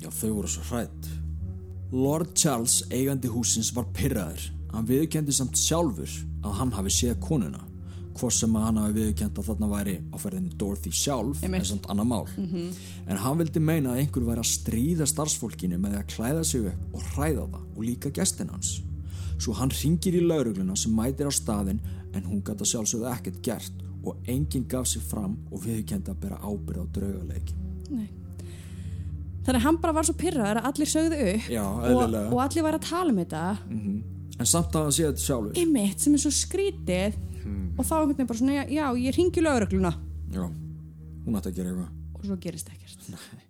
Já, 0.00 0.08
þau 0.08 0.30
voru 0.38 0.48
svo 0.48 0.64
hrætt. 0.70 1.10
Lord 1.92 2.36
Charles, 2.38 2.84
eigandi 2.90 3.28
húsins, 3.28 3.72
var 3.74 3.88
pyrraður. 3.92 4.46
Hann 4.70 4.86
viðkendi 4.86 5.34
samt 5.34 5.58
sjálfur 5.58 6.12
að 6.46 6.56
hann 6.60 6.72
hafi 6.72 6.92
séð 6.94 7.18
konuna. 7.24 7.64
Hvort 8.20 8.34
sem 8.36 8.56
að 8.58 8.64
hann 8.66 8.78
hafi 8.82 8.92
viðkend 8.98 9.38
að 9.40 9.46
þarna 9.48 9.68
væri 9.70 9.94
á 10.12 10.16
ferðinu 10.20 10.50
Dorothy 10.60 10.90
sjálf, 10.92 11.40
er 11.46 11.64
samt 11.64 11.86
annað 11.88 12.08
mál. 12.10 12.26
En 13.08 13.20
hann 13.22 13.38
vildi 13.40 13.62
meina 13.64 13.94
að 13.94 14.02
einhver 14.02 14.26
væri 14.28 14.42
að 14.44 14.50
stríða 14.50 15.06
starfsfólkinu 15.08 15.78
með 15.80 15.96
að 16.02 16.08
klæða 16.14 16.44
sig 16.44 16.66
upp 16.68 16.98
og 16.98 17.06
hræða 17.14 17.46
það 17.54 17.62
og 17.76 17.82
líka 17.86 18.12
gestin 18.20 18.52
hans. 18.52 18.74
Svo 19.40 19.54
hann 19.56 19.72
ringir 19.72 20.18
í 20.18 20.20
laurugluna 20.20 20.76
sem 20.76 20.92
mætir 20.92 21.30
á 21.30 21.32
staðin 21.32 21.80
en 22.12 22.26
hún 22.28 22.42
gæti 22.44 22.60
að 22.66 22.72
sjálfsögðu 22.74 23.08
ekkert 23.14 23.40
gert 23.46 23.80
og 24.04 24.28
enginn 24.28 24.68
gaf 24.68 24.86
sig 24.90 25.00
fram 25.04 25.38
og 25.50 25.64
viðkendi 25.64 26.12
að 26.12 26.20
bera 26.20 26.42
ábyrð 26.44 26.84
á 26.84 26.86
draugaleiki. 26.98 27.56
Nei. 27.88 28.08
Þannig 29.46 29.56
að 29.62 29.64
hann 29.64 29.80
bara 29.80 29.96
var 29.96 30.04
svo 30.08 30.14
pyrraður 30.20 30.60
að 30.60 30.68
allir 30.68 30.90
sögðu 30.92 31.18
upp 31.30 31.48
Já, 31.48 31.64
og, 31.64 32.14
og 32.20 32.40
allir 32.44 32.64
var 32.66 32.76
að 32.76 32.84
tala 32.90 33.12
um 33.14 33.20
þetta 33.22 33.44
En 34.40 34.48
samt 34.48 34.76
að 34.76 34.86
hann 34.86 34.94
sé 34.96 35.06
þetta 35.08 35.24
sjálfur. 35.24 35.56
einmitt 35.60 36.04
sem 36.04 36.16
er 36.16 36.22
svo 36.22 36.32
skrítið 36.36 37.16
Hmm. 37.44 37.74
og 37.78 37.84
þá 37.84 37.92
einhvern 37.96 38.14
veginn 38.14 38.26
bara 38.30 38.38
svona, 38.38 38.52
já, 38.52 38.64
já 38.68 38.84
ég 39.08 39.16
ringi 39.16 39.40
lögregluna 39.44 39.92
Já, 40.30 40.42
hún 41.26 41.36
ætti 41.38 41.50
að 41.50 41.56
gera 41.56 41.70
eitthvað. 41.70 41.90
og 42.14 42.24
svo 42.26 42.36
gerist 42.36 42.68
ekkert. 42.68 43.49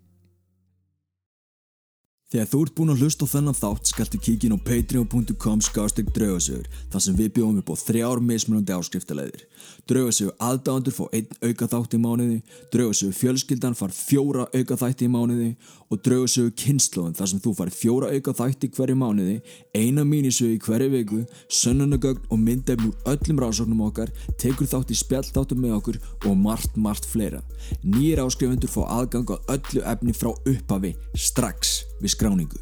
Þegar 2.30 2.46
þú 2.46 2.58
ert 2.62 2.74
búinn 2.78 2.92
að 2.92 3.00
hlusta 3.02 3.26
á 3.26 3.32
þennan 3.32 3.56
þátt 3.58 3.88
skaltu 3.90 4.18
kíkin 4.22 4.52
á 4.54 4.58
patreon.com 4.62 5.62
skástrík 5.66 6.12
draugasögur 6.14 6.68
þar 6.92 7.02
sem 7.02 7.16
við 7.18 7.32
bjóðum 7.34 7.56
upp 7.58 7.72
á 7.74 7.76
þrjár 7.80 8.22
mismunandi 8.22 8.76
áskriftaleiðir. 8.76 9.42
Draugasögur 9.90 10.36
aðdáðandur 10.38 10.94
fá 10.94 11.00
einn 11.10 11.34
auka 11.42 11.66
þátt 11.72 11.96
í 11.98 12.00
mánuði, 12.04 12.36
draugasögur 12.70 13.18
fjölskyldan 13.18 13.74
far 13.74 13.90
fjóra 13.96 14.46
auka 14.54 14.78
þætti 14.78 15.08
í 15.08 15.10
mánuði 15.10 15.48
og 15.90 16.04
draugasögur 16.06 16.54
kynnslóðin 16.62 17.18
þar 17.18 17.32
sem 17.34 17.42
þú 17.42 17.56
far 17.58 17.74
fjóra 17.74 18.14
auka 18.14 18.36
þætti 18.44 18.72
hverju 18.78 18.98
mánuði, 19.02 19.36
eina 19.74 20.06
mínisögu 20.06 20.54
í 20.54 20.62
hverju 20.62 20.94
viku, 20.94 21.20
sönnunagögn 21.50 22.30
og 22.30 22.38
myndefn 22.46 22.92
úr 22.92 23.10
öllum 23.10 23.42
rannsóknum 23.42 23.84
okkar, 23.90 24.14
tekur 24.38 24.70
þátt 24.70 24.94
í 24.94 25.02
spjallþáttum 25.02 25.66
með 25.66 25.80
okkur 25.80 26.02
og 26.30 26.38
margt, 26.38 26.78
margt 26.78 27.10
fleira. 27.10 27.42
Nýjir 27.82 28.22
áskrifundur 28.22 28.70
fá 28.70 28.84
aðgang 28.86 29.34
á 29.34 29.36
öllu 29.50 29.82
efni 29.82 30.14
frá 30.14 30.30
upphafi 30.30 30.94
strax 31.18 31.89
við 32.00 32.14
skráningu. 32.16 32.60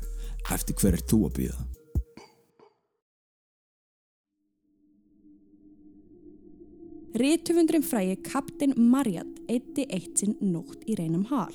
Eftir 0.52 0.76
hver 0.78 0.96
er 0.98 1.04
þú 1.08 1.24
að 1.28 1.36
býða? 1.40 1.66
Rítufundurin 7.18 7.82
frægi 7.82 8.18
Kaptin 8.22 8.76
Marriott 8.78 9.40
eitti 9.50 9.88
eitt 9.90 10.20
sinn 10.20 10.36
nótt 10.44 10.84
í 10.86 10.94
reynum 10.98 11.24
hal. 11.32 11.54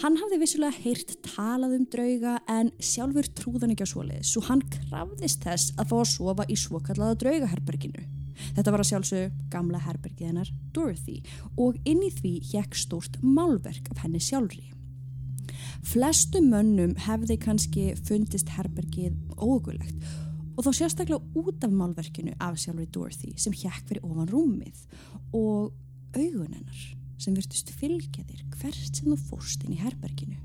Hann 0.00 0.16
hafði 0.18 0.40
vissulega 0.40 0.74
heyrt 0.82 1.12
talað 1.22 1.76
um 1.76 1.84
drauga 1.92 2.32
en 2.50 2.72
sjálfur 2.82 3.28
trúðan 3.38 3.76
ekki 3.76 3.86
á 3.86 3.92
svoleiðis 3.92 4.32
svo 4.32 4.42
hann 4.48 4.64
krafðist 4.74 5.44
þess 5.46 5.76
að 5.76 5.92
fá 5.92 5.96
að 6.00 6.10
sofa 6.16 6.48
í 6.50 6.58
svokallaða 6.58 7.20
draugaherberginu. 7.22 8.04
Þetta 8.56 8.74
var 8.74 8.82
að 8.82 8.90
sjálfsög 8.90 9.40
gamla 9.52 9.84
herbergið 9.86 10.32
hennar 10.32 10.52
Dorothy 10.74 11.20
og 11.60 11.78
inn 11.86 12.02
í 12.02 12.10
því 12.10 12.38
hjekk 12.50 12.78
stórt 12.82 13.20
málverk 13.22 13.92
af 13.92 14.02
henni 14.02 14.22
sjálfri. 14.24 14.72
Flestu 15.82 16.40
mönnum 16.44 16.94
hefði 17.08 17.36
kannski 17.42 17.88
fundist 18.06 18.52
herbergið 18.54 19.16
ógulegt 19.36 20.06
og 20.56 20.66
þá 20.66 20.70
sérstaklega 20.76 21.42
út 21.42 21.64
af 21.64 21.74
málverkinu 21.74 22.36
af 22.38 22.58
sjálfri 22.60 22.86
Dorothy 22.92 23.32
sem 23.40 23.54
hjekk 23.56 23.88
fyrir 23.88 24.06
ofan 24.06 24.30
rúmið 24.30 24.84
og 25.34 25.72
augun 26.14 26.52
hennar 26.54 26.82
sem 27.22 27.34
virtust 27.34 27.72
fylgja 27.78 28.24
þér 28.28 28.44
hvert 28.60 28.96
sem 28.98 29.10
þú 29.10 29.18
fórst 29.30 29.64
inn 29.66 29.74
í 29.76 29.80
herberginu. 29.82 30.38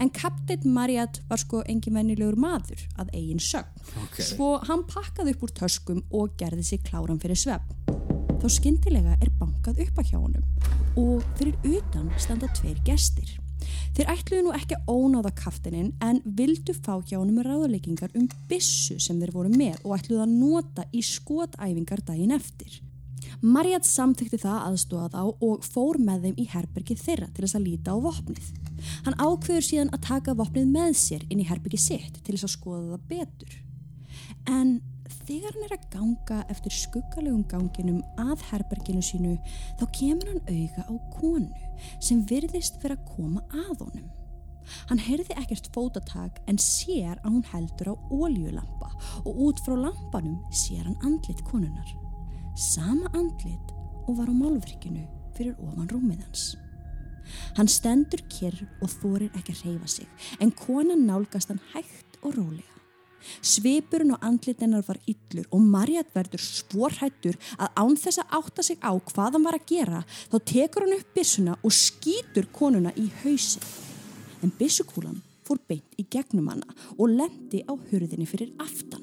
En 0.00 0.10
Captain 0.10 0.72
Marriott 0.72 1.20
var 1.28 1.40
sko 1.40 1.62
engin 1.68 1.96
venjulegur 1.96 2.38
maður 2.40 2.84
að 3.00 3.12
eigin 3.16 3.42
sögn. 3.42 3.72
Ok. 4.04 4.20
Svo 4.24 4.50
hann 4.68 4.86
pakkaði 4.88 5.36
upp 5.36 5.44
úr 5.46 5.54
töskum 5.60 6.02
og 6.10 6.36
gerði 6.40 6.64
sig 6.64 6.84
kláran 6.86 7.20
fyrir 7.20 7.40
svepp. 7.40 7.72
Þá 8.40 8.46
skyndilega 8.52 9.16
er 9.20 9.32
bankað 9.40 9.82
upp 9.86 10.00
að 10.00 10.12
hjá 10.12 10.20
honum 10.20 10.44
og 10.96 11.24
fyrir 11.36 11.76
utan 11.76 12.08
standa 12.20 12.48
tveir 12.56 12.80
gestir. 12.88 13.36
Þeir 13.96 14.10
ætluðu 14.12 14.42
nú 14.44 14.54
ekki 14.56 14.76
að 14.76 14.90
ónáða 14.92 15.32
kaftinin 15.38 15.92
en 16.04 16.18
vildu 16.38 16.74
fá 16.76 16.98
hjá 17.00 17.16
honum 17.16 17.40
ráðleikingar 17.44 18.12
um 18.18 18.26
byssu 18.50 18.98
sem 19.00 19.20
þeir 19.22 19.32
voru 19.32 19.52
með 19.54 19.78
og 19.84 19.96
ætluðu 19.96 20.24
að 20.26 20.34
nota 20.36 20.84
í 20.92 21.04
skotæfingar 21.06 22.04
daginn 22.04 22.34
eftir. 22.36 22.82
Marriott 23.40 23.88
samþykti 23.88 24.38
það 24.40 24.58
aðstóða 24.70 25.08
þá 25.12 25.22
og 25.48 25.64
fór 25.64 25.98
með 26.00 26.26
þeim 26.26 26.40
í 26.40 26.46
herbergið 26.52 27.02
þeirra 27.02 27.30
til 27.32 27.44
þess 27.44 27.58
að 27.58 27.66
líta 27.66 27.96
á 27.96 27.98
vopnið. 28.04 28.50
Hann 29.06 29.16
ákveður 29.20 29.66
síðan 29.66 29.92
að 29.96 30.04
taka 30.06 30.36
vopnið 30.36 30.68
með 30.72 30.92
sér 31.00 31.24
inn 31.28 31.40
í 31.42 31.48
herbergið 31.48 31.82
sitt 31.82 32.20
til 32.22 32.36
þess 32.36 32.48
að 32.48 32.54
skoða 32.54 32.84
það 32.92 33.08
betur. 33.12 33.56
En 34.52 34.76
þegar 35.26 35.54
hann 35.54 35.66
er 35.66 35.74
að 35.76 35.86
ganga 35.92 36.38
eftir 36.52 36.74
skuggalegum 36.74 37.44
ganginum 37.50 38.02
að 38.20 38.42
herberginu 38.50 39.02
sínu 39.04 39.34
þá 39.80 39.84
kemur 39.94 40.30
hann 40.32 40.44
auga 40.50 40.86
á 40.86 40.94
konu 41.16 41.90
sem 42.02 42.22
virðist 42.30 42.78
vera 42.82 42.96
að 42.98 43.08
koma 43.14 43.42
að 43.52 43.84
honum. 43.84 44.08
Hann 44.90 44.98
heyrði 44.98 45.36
ekkert 45.38 45.70
fótatak 45.74 46.40
en 46.50 46.58
sér 46.58 47.20
að 47.22 47.30
hún 47.36 47.46
heldur 47.52 47.92
á 47.92 47.94
óljulampa 48.10 48.90
og 49.22 49.42
út 49.48 49.62
frá 49.62 49.76
lampanum 49.78 50.40
sér 50.50 50.84
hann 50.88 50.98
andlit 51.06 51.42
konunar. 51.46 51.90
Sama 52.58 53.10
andlit 53.14 53.74
og 54.06 54.18
var 54.18 54.30
á 54.30 54.34
málverkinu 54.34 55.04
fyrir 55.36 55.58
ofan 55.62 55.90
rúmið 55.92 56.24
hans. 56.24 56.54
Hann 57.58 57.70
stendur 57.70 58.22
kyrr 58.30 58.58
og 58.80 58.90
þorir 59.00 59.34
ekki 59.38 59.54
að 59.54 59.66
reyfa 59.66 59.92
sig 59.98 60.26
en 60.40 60.54
konan 60.54 61.06
nálgast 61.06 61.52
hann 61.52 61.62
hægt 61.74 62.18
og 62.22 62.38
rólega. 62.38 62.75
Svipurinn 63.40 64.14
og 64.16 64.24
andlit 64.24 64.62
hennar 64.64 64.84
var 64.86 65.00
yllur 65.08 65.48
og 65.50 65.64
Marjat 65.74 66.12
verður 66.14 66.42
svorhættur 66.42 67.38
að 67.56 67.80
án 67.82 67.98
þess 68.00 68.22
að 68.22 68.36
átta 68.40 68.66
sig 68.66 68.78
á 68.82 68.92
hvað 68.92 69.38
hann 69.38 69.46
var 69.46 69.58
að 69.58 69.68
gera 69.70 70.04
þá 70.32 70.36
tekur 70.52 70.86
hann 70.86 70.98
upp 70.98 71.14
byssuna 71.16 71.56
og 71.62 71.74
skýtur 71.74 72.50
konuna 72.52 72.94
í 72.96 73.08
hausin. 73.22 73.64
En 74.44 74.52
byssukúlan 74.58 75.22
fór 75.46 75.60
beint 75.68 76.00
í 76.00 76.06
gegnum 76.10 76.48
hana 76.50 76.78
og 76.96 77.12
lendi 77.12 77.62
á 77.66 77.72
hurðinni 77.74 78.26
fyrir 78.28 78.52
aftan. 78.62 79.02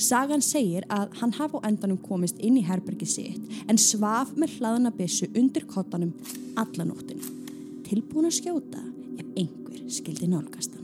Sagan 0.00 0.42
segir 0.42 0.86
að 0.90 1.14
hann 1.20 1.34
hafa 1.38 1.60
á 1.62 1.66
endanum 1.68 2.00
komist 2.02 2.40
inn 2.42 2.58
í 2.58 2.66
herbergið 2.66 3.12
sitt 3.14 3.60
en 3.70 3.78
svaf 3.78 4.34
með 4.36 4.58
hlaðana 4.58 4.94
byssu 4.96 5.30
undir 5.30 5.68
kottanum 5.70 6.14
alla 6.58 6.88
nóttinu. 6.88 7.22
Tilbúin 7.86 8.30
að 8.30 8.38
skjóta 8.40 8.84
ef 9.18 9.26
einhver 9.36 9.82
skildi 9.90 10.30
nálgast 10.30 10.79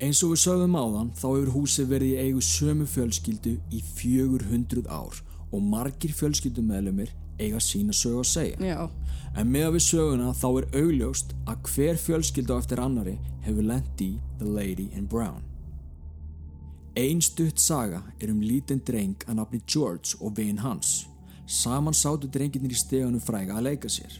Eins 0.00 0.22
og 0.24 0.30
við 0.32 0.40
sögum 0.46 0.76
áðan 0.80 1.10
þá 1.12 1.26
hefur 1.26 1.50
húsið 1.52 1.90
verið 1.90 2.12
í 2.14 2.20
eigu 2.24 2.42
sömu 2.44 2.86
fjölskyldu 2.88 3.50
í 3.68 3.80
400 3.98 4.86
ár 4.88 5.18
og 5.52 5.60
margir 5.60 6.14
fjölskyldumæðlumir 6.16 7.12
eiga 7.40 7.60
sína 7.60 7.92
sögu 7.92 8.22
að 8.22 8.30
segja. 8.30 8.70
Já. 8.70 8.88
En 9.36 9.52
með 9.52 9.66
að 9.66 9.76
við 9.76 9.84
söguna 9.84 10.30
þá 10.36 10.46
er 10.48 10.68
augljóst 10.80 11.34
að 11.44 11.68
hver 11.68 12.00
fjölskylda 12.00 12.56
eftir 12.62 12.80
annari 12.80 13.18
hefur 13.44 13.68
lent 13.68 14.00
í 14.00 14.14
The 14.40 14.48
Lady 14.48 14.88
in 14.96 15.04
Brown. 15.04 15.44
Ein 16.96 17.20
stutt 17.20 17.60
saga 17.60 18.00
er 18.16 18.32
um 18.32 18.40
lítinn 18.40 18.80
dreng 18.80 19.20
að 19.28 19.36
nafni 19.42 19.60
George 19.68 20.16
og 20.20 20.32
vin 20.40 20.64
hans. 20.64 21.04
Saman 21.44 21.94
sátu 21.94 22.30
drengirnir 22.32 22.72
í 22.72 22.80
stegunum 22.80 23.20
fræga 23.20 23.60
að 23.60 23.68
leika 23.68 23.92
sér. 23.92 24.16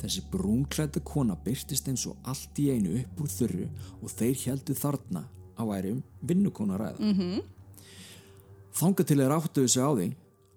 Þessi 0.00 0.22
brúnklæta 0.32 1.00
kona 1.04 1.36
byrtist 1.44 1.88
eins 1.88 2.06
og 2.08 2.16
allt 2.24 2.58
í 2.58 2.70
einu 2.72 2.96
upp 3.02 3.20
úr 3.20 3.28
þurru 3.28 3.68
og 4.00 4.10
þeir 4.14 4.36
heldu 4.46 4.74
þarna 4.74 5.26
á 5.60 5.62
værum 5.68 6.02
vinnukona 6.24 6.78
ræða. 6.80 6.98
Mm 6.98 7.14
-hmm. 7.14 7.42
Þanga 8.72 9.04
til 9.04 9.18
þeir 9.18 9.36
áttuðu 9.36 9.68
sig 9.68 9.82
á 9.82 9.90
því 9.92 10.08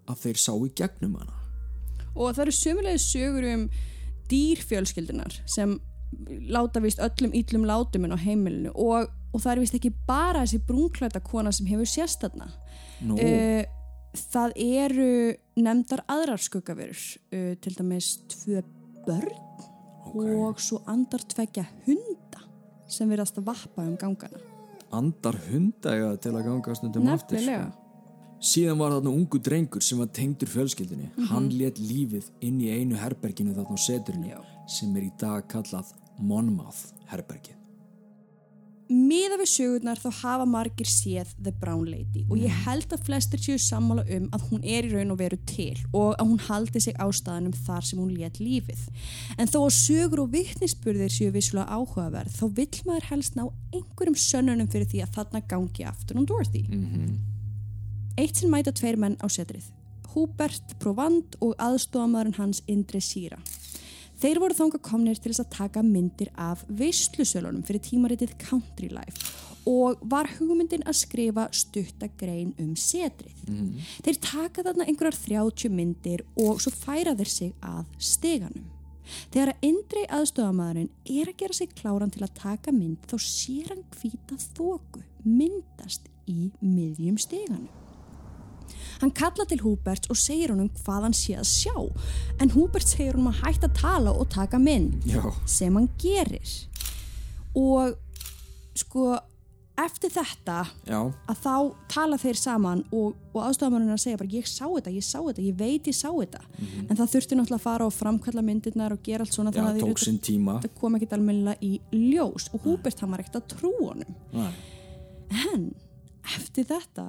að 0.08 0.18
þeir 0.24 0.38
sá 0.38 0.54
í 0.56 0.70
gegnum 0.76 1.16
hana. 1.16 1.40
og 2.16 2.36
það 2.36 2.44
eru 2.46 2.52
sömulegði 2.52 3.02
sögur 3.02 3.48
um 3.54 3.70
dýrfjölskyldunar 4.30 5.40
sem 5.50 5.80
láta 6.54 6.82
vist 6.84 7.02
öllum 7.02 7.34
íllum 7.34 7.66
látuminn 7.66 8.14
á 8.14 8.20
heimilinu 8.22 8.74
og, 8.76 9.10
og 9.34 9.42
það 9.42 9.52
er 9.52 9.62
vist 9.64 9.78
ekki 9.80 9.94
bara 10.08 10.44
þessi 10.44 10.62
brúnklæta 10.68 11.24
kona 11.26 11.52
sem 11.52 11.70
hefur 11.72 11.90
sérstanna 11.90 12.52
Nú, 13.02 13.18
uh, 13.18 13.64
það 14.14 14.54
eru 14.62 15.10
nefndar 15.58 16.04
aðrar 16.12 16.42
skuggaverur 16.42 17.02
uh, 17.34 17.54
til 17.58 17.76
dæmis 17.80 18.16
tvö 18.30 18.62
börn 19.06 19.32
og 20.14 20.60
svo 20.62 20.82
andar 20.90 21.24
tvekja 21.36 21.66
hunda 21.88 22.44
sem 22.88 23.10
verðast 23.10 23.40
að 23.42 23.48
vappa 23.52 23.86
um 23.86 23.96
gangana 23.98 24.42
andar 24.94 25.40
hundæga 25.50 26.14
til 26.22 26.36
að 26.36 26.46
ganga 26.50 26.76
stundum 26.78 27.10
aftur. 27.10 27.40
nefnilega 27.40 27.72
Síðan 28.44 28.76
var 28.82 28.92
þarna 28.92 29.12
ungu 29.16 29.40
drengur 29.40 29.84
sem 29.86 30.02
var 30.02 30.10
tengdur 30.12 30.50
fjölskyldinni. 30.52 31.06
Hann 31.30 31.46
let 31.56 31.78
lífið 31.80 32.28
inn 32.44 32.58
í 32.60 32.74
einu 32.76 32.98
herberginu 33.00 33.56
þarna 33.56 33.80
á 33.80 33.86
seturinu 33.86 34.34
Já. 34.34 34.42
sem 34.68 34.92
er 35.00 35.06
í 35.08 35.12
dag 35.16 35.48
kallað 35.48 35.94
Monmouth 36.20 36.92
herbergið. 37.08 37.63
Miða 38.94 39.40
við 39.40 39.50
sögurnar 39.50 39.98
þá 39.98 40.10
hafa 40.20 40.46
margir 40.46 40.90
séð 40.90 41.32
The 41.42 41.54
Brown 41.58 41.86
Lady 41.90 42.26
og 42.28 42.38
ég 42.38 42.54
held 42.66 42.92
að 42.94 43.06
flestir 43.08 43.42
séu 43.42 43.58
sammála 43.62 44.04
um 44.18 44.28
að 44.36 44.46
hún 44.52 44.62
er 44.62 44.86
í 44.86 44.92
raun 44.92 45.14
og 45.16 45.20
veru 45.22 45.40
til 45.50 45.80
og 45.90 46.12
að 46.12 46.28
hún 46.30 46.42
haldi 46.48 46.82
sig 46.84 46.98
ástæðanum 47.02 47.56
þar 47.66 47.88
sem 47.88 48.02
hún 48.02 48.14
let 48.20 48.38
lífið. 48.44 48.84
En 49.40 49.50
þó 49.50 49.64
að 49.64 49.76
sögur 49.80 50.24
og 50.26 50.34
vittnisspurðir 50.36 51.14
séu 51.16 51.34
vissulega 51.34 51.74
áhugaverð 51.74 52.38
þá 52.38 52.46
vill 52.60 52.82
maður 52.90 53.10
helst 53.10 53.40
ná 53.40 53.46
einhverjum 53.74 54.20
sönnunum 54.28 54.70
fyrir 54.70 54.92
því 54.92 55.06
að 55.08 55.16
þarna 55.18 55.46
gangi 55.56 55.88
aftur 55.90 56.20
um 56.22 56.28
Dorothy. 56.30 56.66
Eitt 58.20 58.38
sinn 58.38 58.54
mæta 58.54 58.76
tveir 58.76 59.00
menn 59.02 59.18
á 59.18 59.28
setrið. 59.32 59.72
Hubert 60.14 60.78
Provand 60.78 61.40
og 61.42 61.56
aðstofamadurinn 61.58 62.38
hans 62.38 62.62
Indre 62.70 63.02
Sýra. 63.02 63.42
Þeir 64.24 64.40
voru 64.40 64.56
þanga 64.56 64.80
komnir 64.80 65.18
til 65.20 65.34
þess 65.34 65.44
að 65.44 65.56
taka 65.58 65.82
myndir 65.84 66.30
af 66.40 66.62
veislusölunum 66.72 67.66
fyrir 67.68 67.84
tímaritið 67.84 68.38
Country 68.40 68.88
Life 68.88 69.34
og 69.68 70.00
var 70.12 70.30
hugmyndin 70.38 70.86
að 70.88 70.96
skrifa 71.02 71.50
stuttagrein 71.52 72.54
um 72.60 72.72
setrið. 72.80 73.36
Þeir 74.06 74.22
taka 74.24 74.64
þarna 74.64 74.88
einhverjar 74.88 75.20
30 75.28 75.76
myndir 75.76 76.24
og 76.40 76.64
svo 76.64 76.72
færa 76.72 77.18
þeir 77.20 77.34
sig 77.36 77.54
að 77.60 77.84
steganum. 78.00 78.72
Þegar 79.34 79.52
að 79.52 79.68
Indri 79.68 80.08
aðstofamadurinn 80.08 80.92
er 81.04 81.28
að 81.28 81.40
gera 81.44 81.60
sig 81.60 81.76
kláran 81.76 82.12
til 82.16 82.24
að 82.24 82.36
taka 82.40 82.72
mynd 82.72 83.04
þá 83.12 83.18
sér 83.20 83.74
hann 83.74 83.84
hvita 84.00 84.40
þóku 84.56 85.04
myndast 85.28 86.08
í 86.32 86.54
miðjum 86.64 87.20
steganum. 87.20 87.83
Hann 89.02 89.14
kalla 89.16 89.46
til 89.50 89.60
Húbert 89.64 90.08
og 90.12 90.20
segir 90.20 90.54
honum 90.54 90.70
hvað 90.84 91.10
hann 91.10 91.18
sé 91.18 91.36
að 91.40 91.50
sjá. 91.50 91.76
En 92.42 92.54
Húbert 92.56 92.88
segir 92.88 93.18
honum 93.18 93.34
að 93.34 93.44
hætta 93.44 93.70
að 93.70 93.78
tala 93.82 94.16
og 94.16 94.30
taka 94.34 94.62
mynd 94.62 95.06
Já, 95.10 95.24
sem 95.50 95.76
hann 95.76 95.90
gerir. 96.02 96.56
Og 97.60 97.94
sko 98.78 99.14
eftir 99.80 100.12
þetta 100.14 100.60
já, 100.86 101.00
að 101.02 101.40
þá 101.42 101.54
tala 101.90 102.18
þeir 102.22 102.38
saman 102.38 102.84
og, 102.94 103.16
og 103.34 103.40
aðstofamörnum 103.48 103.96
að 103.96 104.04
segja 104.04 104.20
bara 104.22 104.36
ég 104.36 104.50
sá 104.50 104.66
þetta, 104.68 104.94
ég 104.94 105.06
sá 105.06 105.18
þetta, 105.18 105.46
ég 105.48 105.56
veit 105.58 105.90
ég 105.90 105.98
sá 105.98 106.10
þetta. 106.12 106.42
En 106.86 107.00
það 107.00 107.14
þurfti 107.16 107.38
náttúrulega 107.40 107.60
að 107.60 107.66
fara 107.66 107.88
og 107.88 107.96
framkvæmla 107.96 108.44
myndirnar 108.46 108.94
og 108.94 109.02
gera 109.06 109.26
allt 109.26 109.34
svona 109.34 109.54
já, 109.54 109.58
þannig 109.58 109.82
að 109.82 110.60
þetta 110.62 110.74
kom 110.78 111.00
ekkert 111.00 111.18
almennilega 111.18 111.66
í 111.66 111.80
ljós 112.12 112.52
og 112.54 112.68
Húbert 112.68 113.02
hann 113.02 113.16
var 113.16 113.26
ekkert 113.26 113.42
að 113.42 113.50
trú 113.56 113.74
honum. 113.80 114.20
Nei. 114.36 114.52
En 115.48 115.66
eftir 116.36 116.68
þetta 116.70 117.08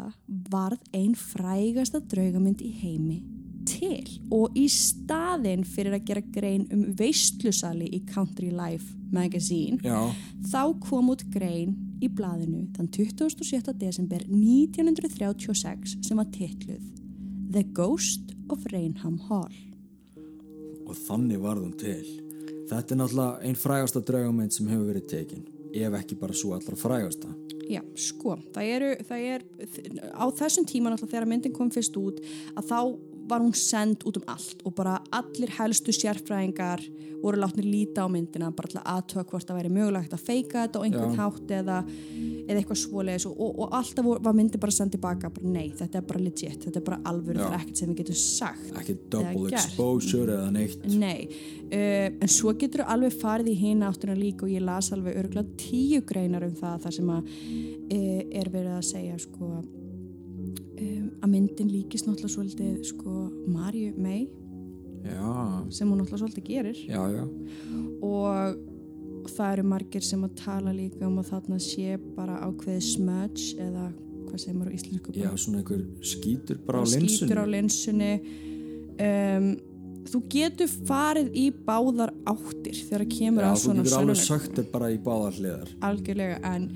varð 0.50 0.82
einn 0.96 1.14
frægasta 1.18 2.02
draugamynd 2.10 2.62
í 2.64 2.72
heimi 2.82 3.20
til 3.64 4.04
og 4.34 4.56
í 4.58 4.66
staðinn 4.68 5.64
fyrir 5.64 5.96
að 5.96 6.08
gera 6.10 6.24
grein 6.34 6.66
um 6.74 6.84
veistlusali 6.98 7.88
í 7.96 8.02
Country 8.10 8.50
Life 8.52 8.92
magazine 9.14 9.78
Já, 9.84 10.10
þá 10.50 10.74
kom 10.84 11.12
út 11.14 11.24
grein 11.32 11.76
í 12.04 12.10
blaðinu 12.12 12.66
þann 12.76 12.90
27. 12.92 13.72
desember 13.80 14.24
1936 14.28 15.96
sem 16.04 16.20
var 16.20 16.28
titluð 16.34 16.82
The 17.54 17.64
Ghost 17.76 18.34
of 18.52 18.66
Rainham 18.72 19.20
Hall 19.30 19.54
og 20.84 20.96
þannig 21.06 21.40
varð 21.42 21.64
hún 21.66 21.76
til. 21.80 22.04
Þetta 22.68 22.94
er 22.94 23.00
náttúrulega 23.00 23.48
einn 23.48 23.58
frægasta 23.58 24.02
draugamynd 24.04 24.54
sem 24.54 24.68
hefur 24.70 24.90
verið 24.90 25.06
tekin, 25.12 25.44
ef 25.74 25.98
ekki 26.00 26.18
bara 26.20 26.36
svo 26.36 26.54
allra 26.56 26.76
frægasta. 26.78 27.30
Já, 27.70 27.80
sko, 27.96 28.36
það 28.54 28.70
eru, 28.76 28.90
það 29.08 29.26
er, 29.34 29.44
á 30.12 30.24
þessum 30.36 30.66
tíma 30.68 30.92
náttúrulega 30.92 31.14
þegar 31.14 31.28
myndin 31.30 31.54
kom 31.56 31.70
fyrst 31.72 31.96
út 31.96 32.20
að 32.54 32.70
þá 32.70 32.78
var 33.28 33.40
hún 33.40 33.54
send 33.56 34.04
út 34.08 34.18
um 34.20 34.28
allt 34.28 34.62
og 34.64 34.74
bara 34.76 34.98
allir 35.12 35.50
helstu 35.58 35.92
sérfræðingar 35.94 36.82
voru 37.24 37.40
látnir 37.40 37.64
líta 37.64 38.04
á 38.04 38.08
myndina 38.12 38.50
bara 38.52 38.68
að 38.82 38.88
aðtöða 38.92 39.24
hvort 39.30 39.48
það 39.48 39.56
væri 39.58 39.70
mögulegt 39.72 40.12
að 40.12 40.24
feika 40.26 40.64
þetta 40.66 40.80
á 40.80 40.84
einhvern 40.84 41.14
hátt 41.16 41.52
eða, 41.56 41.76
eða 42.44 42.58
eitthvað 42.60 42.80
svoleiðis. 42.82 43.24
Og, 43.30 43.38
og, 43.40 43.60
og 43.64 43.76
alltaf 43.78 44.04
vor- 44.04 44.20
var 44.26 44.36
myndin 44.36 44.60
bara 44.60 44.74
sendið 44.76 45.00
baka 45.00 45.30
bara 45.32 45.52
nei, 45.54 45.70
þetta 45.78 46.00
er 46.02 46.04
bara 46.10 46.20
legit, 46.20 46.58
þetta 46.66 46.82
er 46.82 46.84
bara 46.84 46.98
alvöru 47.08 47.40
það 47.40 47.54
er 47.56 47.62
ekkert 47.62 47.80
sem 47.80 47.92
við 47.94 48.02
getum 48.02 48.18
sagt. 48.20 48.66
Ekki 48.82 48.96
double 49.14 49.48
exposure 49.54 50.36
eða 50.36 50.50
neitt. 50.52 50.84
Nei, 51.00 51.28
uh, 51.70 52.10
en 52.12 52.34
svo 52.34 52.52
getur 52.60 52.84
þú 52.84 52.90
alveg 52.96 53.16
farið 53.22 53.48
í 53.54 53.56
hina 53.62 53.88
áttuna 53.88 54.18
líka 54.18 54.44
og 54.44 54.52
ég 54.52 54.66
las 54.68 54.92
alveg 54.92 55.16
örgulega 55.22 55.56
tíu 55.64 56.02
greinar 56.04 56.44
um 56.44 56.52
það 56.60 56.84
þar 56.84 56.98
sem 56.98 57.14
að 57.16 57.32
uh, 57.32 58.20
er 58.42 58.52
verið 58.52 58.76
að 58.76 58.86
segja 58.90 59.16
sko 59.24 59.54
um, 60.80 61.10
að 61.22 61.32
myndin 61.34 61.72
líkist 61.72 62.08
náttúrulega 62.08 62.34
svolítið 62.36 62.78
sko 62.90 63.16
Marju 63.50 63.94
May 63.96 64.26
Já, 65.04 65.64
sem 65.74 65.88
hún 65.90 66.00
náttúrulega 66.00 66.22
svolítið 66.22 66.46
gerir 66.48 66.78
já, 66.88 67.02
já. 67.12 67.24
og 68.00 69.28
það 69.34 69.52
eru 69.52 69.66
margir 69.68 70.04
sem 70.04 70.24
að 70.24 70.32
tala 70.40 70.72
líka 70.76 71.04
um 71.08 71.20
að 71.20 71.30
þarna 71.32 71.60
sé 71.62 71.98
bara 72.16 72.40
ákveðið 72.46 72.86
smudge 72.88 73.60
eða 73.60 73.90
hvað 74.24 74.40
segir 74.42 74.56
maður 74.58 74.72
á 74.72 74.76
íslensku 74.78 75.14
Já, 75.18 75.30
svona 75.36 75.60
einhver 75.60 75.84
skítur 76.04 76.58
bara 76.66 76.82
á 76.82 76.84
linsunni. 76.88 77.36
á 77.36 77.44
linsunni 77.54 78.10
um, 79.04 79.48
þú 80.08 80.20
getur 80.32 80.72
farið 80.88 81.30
í 81.36 81.46
báðar 81.64 82.12
áttir 82.28 82.80
þegar 82.88 83.06
kemur 83.12 83.46
að 83.46 83.54
þú 83.54 83.62
svona 83.64 83.84
getur 83.84 84.00
alveg 84.00 84.20
sagt 84.20 84.58
þér 84.58 84.68
bara 84.74 84.90
í 84.92 84.98
báðar 85.04 85.38
hliðar. 85.38 85.72
algjörlega 85.88 86.40
en 86.54 86.68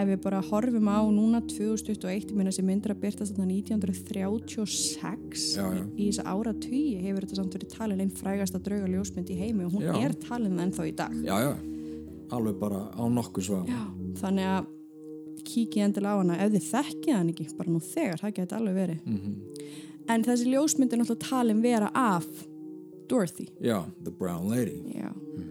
ef 0.00 0.08
við 0.08 0.20
bara 0.24 0.40
horfum 0.50 0.88
á 0.88 0.98
núna 1.12 1.40
2021, 1.46 2.30
ég 2.30 2.36
meina 2.36 2.50
þessi 2.50 2.64
myndir 2.66 2.92
að 2.94 3.00
byrta 3.04 3.26
þarna 3.28 3.46
1936 3.50 5.44
Já, 5.56 5.66
já. 5.76 5.84
í 5.96 6.08
þessa 6.10 6.24
ára 6.30 6.52
tugi 6.56 6.96
hefur 7.04 7.24
þetta 7.26 7.38
samt 7.40 7.54
verið 7.56 7.72
talin 7.76 8.00
einn 8.04 8.12
frægasta 8.16 8.60
drauga 8.64 8.88
ljósmynd 8.90 9.30
í 9.32 9.38
heimi 9.40 9.66
og 9.66 9.72
hún 9.76 9.86
Já. 9.86 9.94
er 10.06 10.12
talin 10.24 10.58
ennþá 10.64 10.86
í 10.88 10.94
dag 10.98 11.14
Já, 11.24 11.36
já. 11.46 11.52
Alveg 12.30 12.58
bara 12.60 12.84
á 12.94 13.02
nokkuð. 13.10 13.48
Já, 13.66 13.80
þannig 14.20 14.46
að 14.46 14.68
kíkið 15.50 15.82
endilega 15.88 16.14
á 16.14 16.20
hana 16.20 16.36
ef 16.44 16.52
þið 16.54 16.66
þekkið 16.70 17.14
hann 17.16 17.30
ekki 17.32 17.46
bara 17.58 17.70
nú 17.74 17.80
þegar, 17.82 18.20
það 18.22 18.34
geti 18.38 18.54
alveg 18.60 18.74
verið 18.76 19.00
Mhm. 19.06 19.34
en 20.08 20.24
þessi 20.24 20.46
ljósmynd 20.52 20.92
er 20.92 20.98
náttúrulega 21.00 21.28
talin 21.30 21.62
vera 21.62 21.90
af 21.94 22.26
Dorothy 23.08 23.48
Já, 23.60 23.82
The 24.04 24.10
Brown 24.12 24.48
Lady. 24.48 24.78
Já. 24.94 25.10
og 25.10 25.49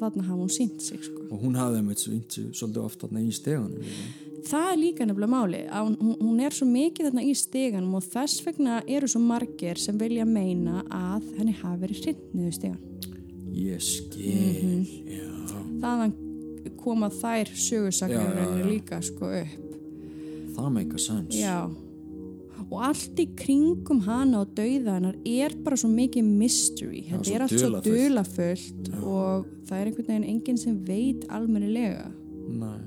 þarna 0.00 0.22
hafa 0.28 0.40
hún 0.42 0.52
sínt 0.52 0.80
sig 0.82 1.00
sko. 1.04 1.22
Og 1.30 1.40
hún 1.42 1.56
hafði 1.58 1.82
með 1.86 1.94
þessu 1.98 2.12
svolítið 2.54 2.84
oft 2.84 3.00
þarna 3.04 3.20
í 3.24 3.32
steganum. 3.32 3.96
það 4.44 4.66
er 4.72 4.76
líka 4.76 5.06
nefnilega 5.08 5.32
máli 5.32 5.60
hún, 5.72 6.16
hún 6.20 6.40
er 6.44 6.50
svo 6.52 6.66
mikið 6.68 7.06
þarna 7.08 7.22
í 7.24 7.34
steganum 7.34 7.94
og 7.96 8.02
þess 8.04 8.42
vegna 8.44 8.82
eru 8.86 9.08
svo 9.08 9.20
margir 9.24 9.78
sem 9.80 9.96
vilja 9.98 10.24
meina 10.28 10.82
að 10.92 11.30
henni 11.38 11.54
hafi 11.62 11.80
verið 11.86 12.02
hrind 12.04 12.26
niður 12.34 12.52
stegan 12.58 12.80
Ég 13.54 13.80
skil, 13.80 14.24
Mhm. 14.60 14.86
já. 15.06 15.28
þaðan 15.80 16.12
koma 16.76 17.08
þær 17.08 17.46
já. 18.60 18.66
líka 18.66 19.00
sko 19.02 19.30
upp 19.40 19.60
Það 20.54 20.70
meika 20.72 20.98
sens. 20.98 21.34
Já, 21.34 21.70
og 22.70 22.80
allt 22.88 23.20
í 23.22 23.26
kringum 23.38 24.02
hana 24.06 24.42
og 24.44 24.54
dauða 24.56 24.96
hennar 24.96 25.16
er 25.28 25.54
bara 25.64 25.78
svo 25.80 25.90
mikið 25.92 26.26
mystery. 26.26 27.04
Þetta 27.10 27.24
svo 27.28 27.36
er 27.36 27.44
allt 27.44 27.54
svo 27.60 27.82
dulafullt 27.84 28.90
og 29.02 29.46
það 29.68 29.78
er 29.78 29.90
einhvern 29.90 30.10
veginn 30.10 30.28
enginn 30.32 30.60
sem 30.60 30.76
veit 30.88 31.24
almennilega. 31.32 32.10
Nei. 32.48 32.80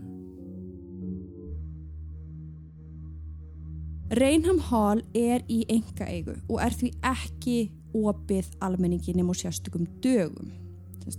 Rainham 4.18 4.62
Hall 4.70 5.02
er 5.18 5.44
í 5.52 5.66
enga 5.68 6.06
eigu 6.08 6.38
og 6.48 6.62
er 6.64 6.76
því 6.78 6.94
ekki 7.10 7.58
opið 7.98 8.54
almenningi 8.64 9.18
nema 9.18 9.36
á 9.36 9.40
sérstökum 9.42 9.88
dögum. 10.04 10.54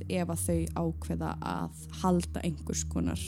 Ef 0.08 0.28
að 0.28 0.40
þau 0.46 0.88
ákveða 0.88 1.34
að 1.40 1.84
halda 2.02 2.42
einhvers 2.44 2.82
konar 2.88 3.20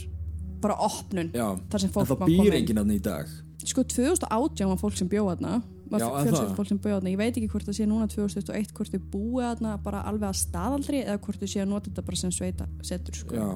bara 0.61 0.77
opnun 0.85 1.31
Já, 1.35 1.55
þar 1.73 1.83
sem 1.83 1.89
en 1.89 1.95
fólk 1.95 2.11
það 2.11 2.21
má 2.21 2.27
býr 2.29 2.37
koma 2.41 2.51
inn. 2.51 2.59
enginn 2.61 2.81
hann 2.83 2.93
í 2.93 2.99
dag. 3.05 3.31
Sko 3.67 3.85
2018 3.85 4.71
var 4.71 4.81
fólk 4.81 4.97
sem 4.99 5.11
bjóða 5.11 5.37
þarna. 5.37 5.61
Var 5.91 6.05
það? 6.07 6.55
fólk 6.57 6.71
sem 6.71 6.79
bjóða 6.79 7.01
þarna. 7.01 7.13
Ég 7.13 7.21
veit 7.21 7.35
ekki 7.35 7.51
hvort 7.53 7.67
það 7.69 7.77
sé 7.81 7.89
núna 7.91 8.07
2021 8.11 8.73
hvort 8.77 8.95
þau 8.95 9.03
búið 9.13 9.47
þarna 9.49 9.75
bara 9.85 10.05
alveg 10.09 10.31
að 10.31 10.41
staðaldri 10.45 11.03
eða 11.03 11.19
hvort 11.27 11.43
þau 11.43 11.51
sé 11.51 11.63
að 11.65 11.71
nota 11.73 11.91
þetta 11.91 12.07
bara 12.07 12.21
sem 12.23 12.35
sveita 12.35 12.69
setur 12.87 13.21
sko. 13.21 13.51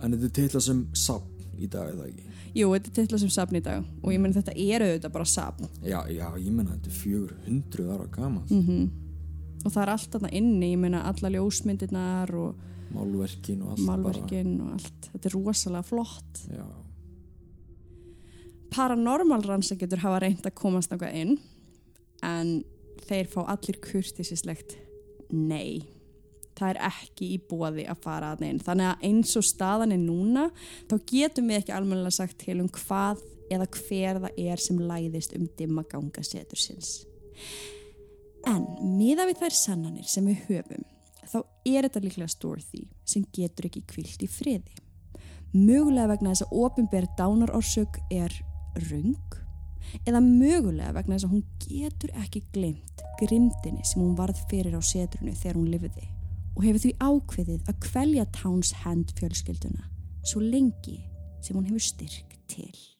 En 0.00 0.14
þetta 0.16 0.30
er 0.30 0.34
titla 0.38 0.64
sem 0.64 0.86
sapn 0.96 1.60
í 1.60 1.68
dag 1.68 1.90
eða 1.92 2.08
ekki? 2.08 2.26
Jú, 2.56 2.70
þetta 2.72 2.90
er 2.90 2.96
titla 3.02 3.20
sem 3.20 3.30
safn 3.30 3.58
í 3.58 3.62
dag. 3.62 3.84
Og 4.00 4.14
ég 4.14 4.22
menn 4.22 4.34
þetta 4.34 4.54
er 4.56 4.86
auðvitað 4.86 5.14
bara 5.18 5.28
safn. 5.28 5.68
Já, 5.84 6.00
já, 6.10 6.26
ég 6.40 6.50
menna 6.50 6.78
þetta 6.78 6.90
er 6.90 6.98
400 7.02 7.94
ára 7.94 8.10
gaman 8.16 8.48
mm 8.48 8.90
og 9.60 9.74
það 9.74 9.82
er 9.82 9.90
allt 9.92 10.14
þarna 10.14 10.28
inni, 10.32 10.68
ég 10.72 10.78
menna 10.80 11.02
alla 11.04 11.30
ljósmyndirnar 11.34 12.30
og 12.40 12.68
Málverkin 12.90 13.60
og 13.62 13.74
allt 13.74 13.84
málverkin 13.86 14.54
og 14.64 14.72
allt. 14.74 15.10
Þetta 15.12 15.28
er 15.28 15.34
rosalega 15.36 15.86
flott. 15.86 16.40
Já, 16.50 16.64
paranormal 18.72 19.44
rannsækjutur 19.46 20.04
hafa 20.04 20.20
reynd 20.24 20.44
að 20.46 20.58
komast 20.58 20.92
náttúrulega 20.92 21.24
inn 21.24 21.38
en 22.26 22.60
þeir 23.08 23.30
fá 23.32 23.40
allir 23.46 23.80
kurtisislegt 23.82 24.76
nei. 25.32 25.82
Það 26.58 26.74
er 26.74 26.80
ekki 26.90 27.32
í 27.34 27.40
bóði 27.50 27.86
að 27.88 28.02
fara 28.04 28.34
að 28.34 28.44
neinn 28.44 28.60
þannig 28.60 28.90
að 28.90 29.04
eins 29.08 29.36
og 29.40 29.46
staðan 29.48 29.94
er 29.96 30.02
núna 30.02 30.48
þá 30.90 30.96
getum 31.08 31.48
við 31.48 31.62
ekki 31.62 31.76
almennilega 31.76 32.18
sagt 32.18 32.40
til 32.42 32.58
um 32.60 32.68
hvað 32.74 33.22
eða 33.50 33.66
hver 33.74 34.20
það 34.26 34.40
er 34.44 34.62
sem 34.62 34.80
læðist 34.90 35.34
um 35.38 35.48
dimma 35.58 35.86
ganga 35.88 36.22
setursins 36.26 37.00
en 38.48 38.66
miða 38.98 39.26
við 39.28 39.40
þær 39.42 39.56
sannanir 39.56 40.08
sem 40.08 40.28
við 40.28 40.44
höfum 40.48 40.84
þá 41.30 41.40
er 41.68 41.86
þetta 41.86 42.02
líklega 42.04 42.38
Dorothy 42.42 42.84
sem 43.08 43.24
getur 43.34 43.68
ekki 43.68 43.82
kvilt 43.88 44.22
í 44.24 44.28
friði. 44.30 44.78
Mögulega 45.54 46.12
vegna 46.12 46.32
þess 46.32 46.46
að 46.46 46.56
ofinber 46.64 47.06
dánarorsök 47.18 47.98
er 48.14 48.34
rung 48.90 49.38
eða 50.06 50.20
mögulega 50.22 50.94
vegna 50.94 51.16
þess 51.16 51.28
að 51.28 51.34
hún 51.34 51.44
getur 51.64 52.14
ekki 52.22 52.44
glimt 52.54 53.04
grimdini 53.20 53.84
sem 53.84 54.02
hún 54.02 54.16
varð 54.18 54.38
fyrir 54.50 54.76
á 54.76 54.82
setrunu 54.84 55.34
þegar 55.34 55.58
hún 55.58 55.70
lifiði 55.72 56.06
og 56.56 56.64
hefur 56.66 56.84
því 56.84 56.94
ákveðið 57.00 57.72
að 57.72 57.82
kvelja 57.86 58.28
Towns 58.36 58.72
Hand 58.84 59.12
fjölskylduna 59.18 59.90
svo 60.22 60.42
lengi 60.44 61.00
sem 61.40 61.56
hún 61.56 61.68
hefur 61.68 61.84
styrk 61.90 62.38
til. 62.50 62.99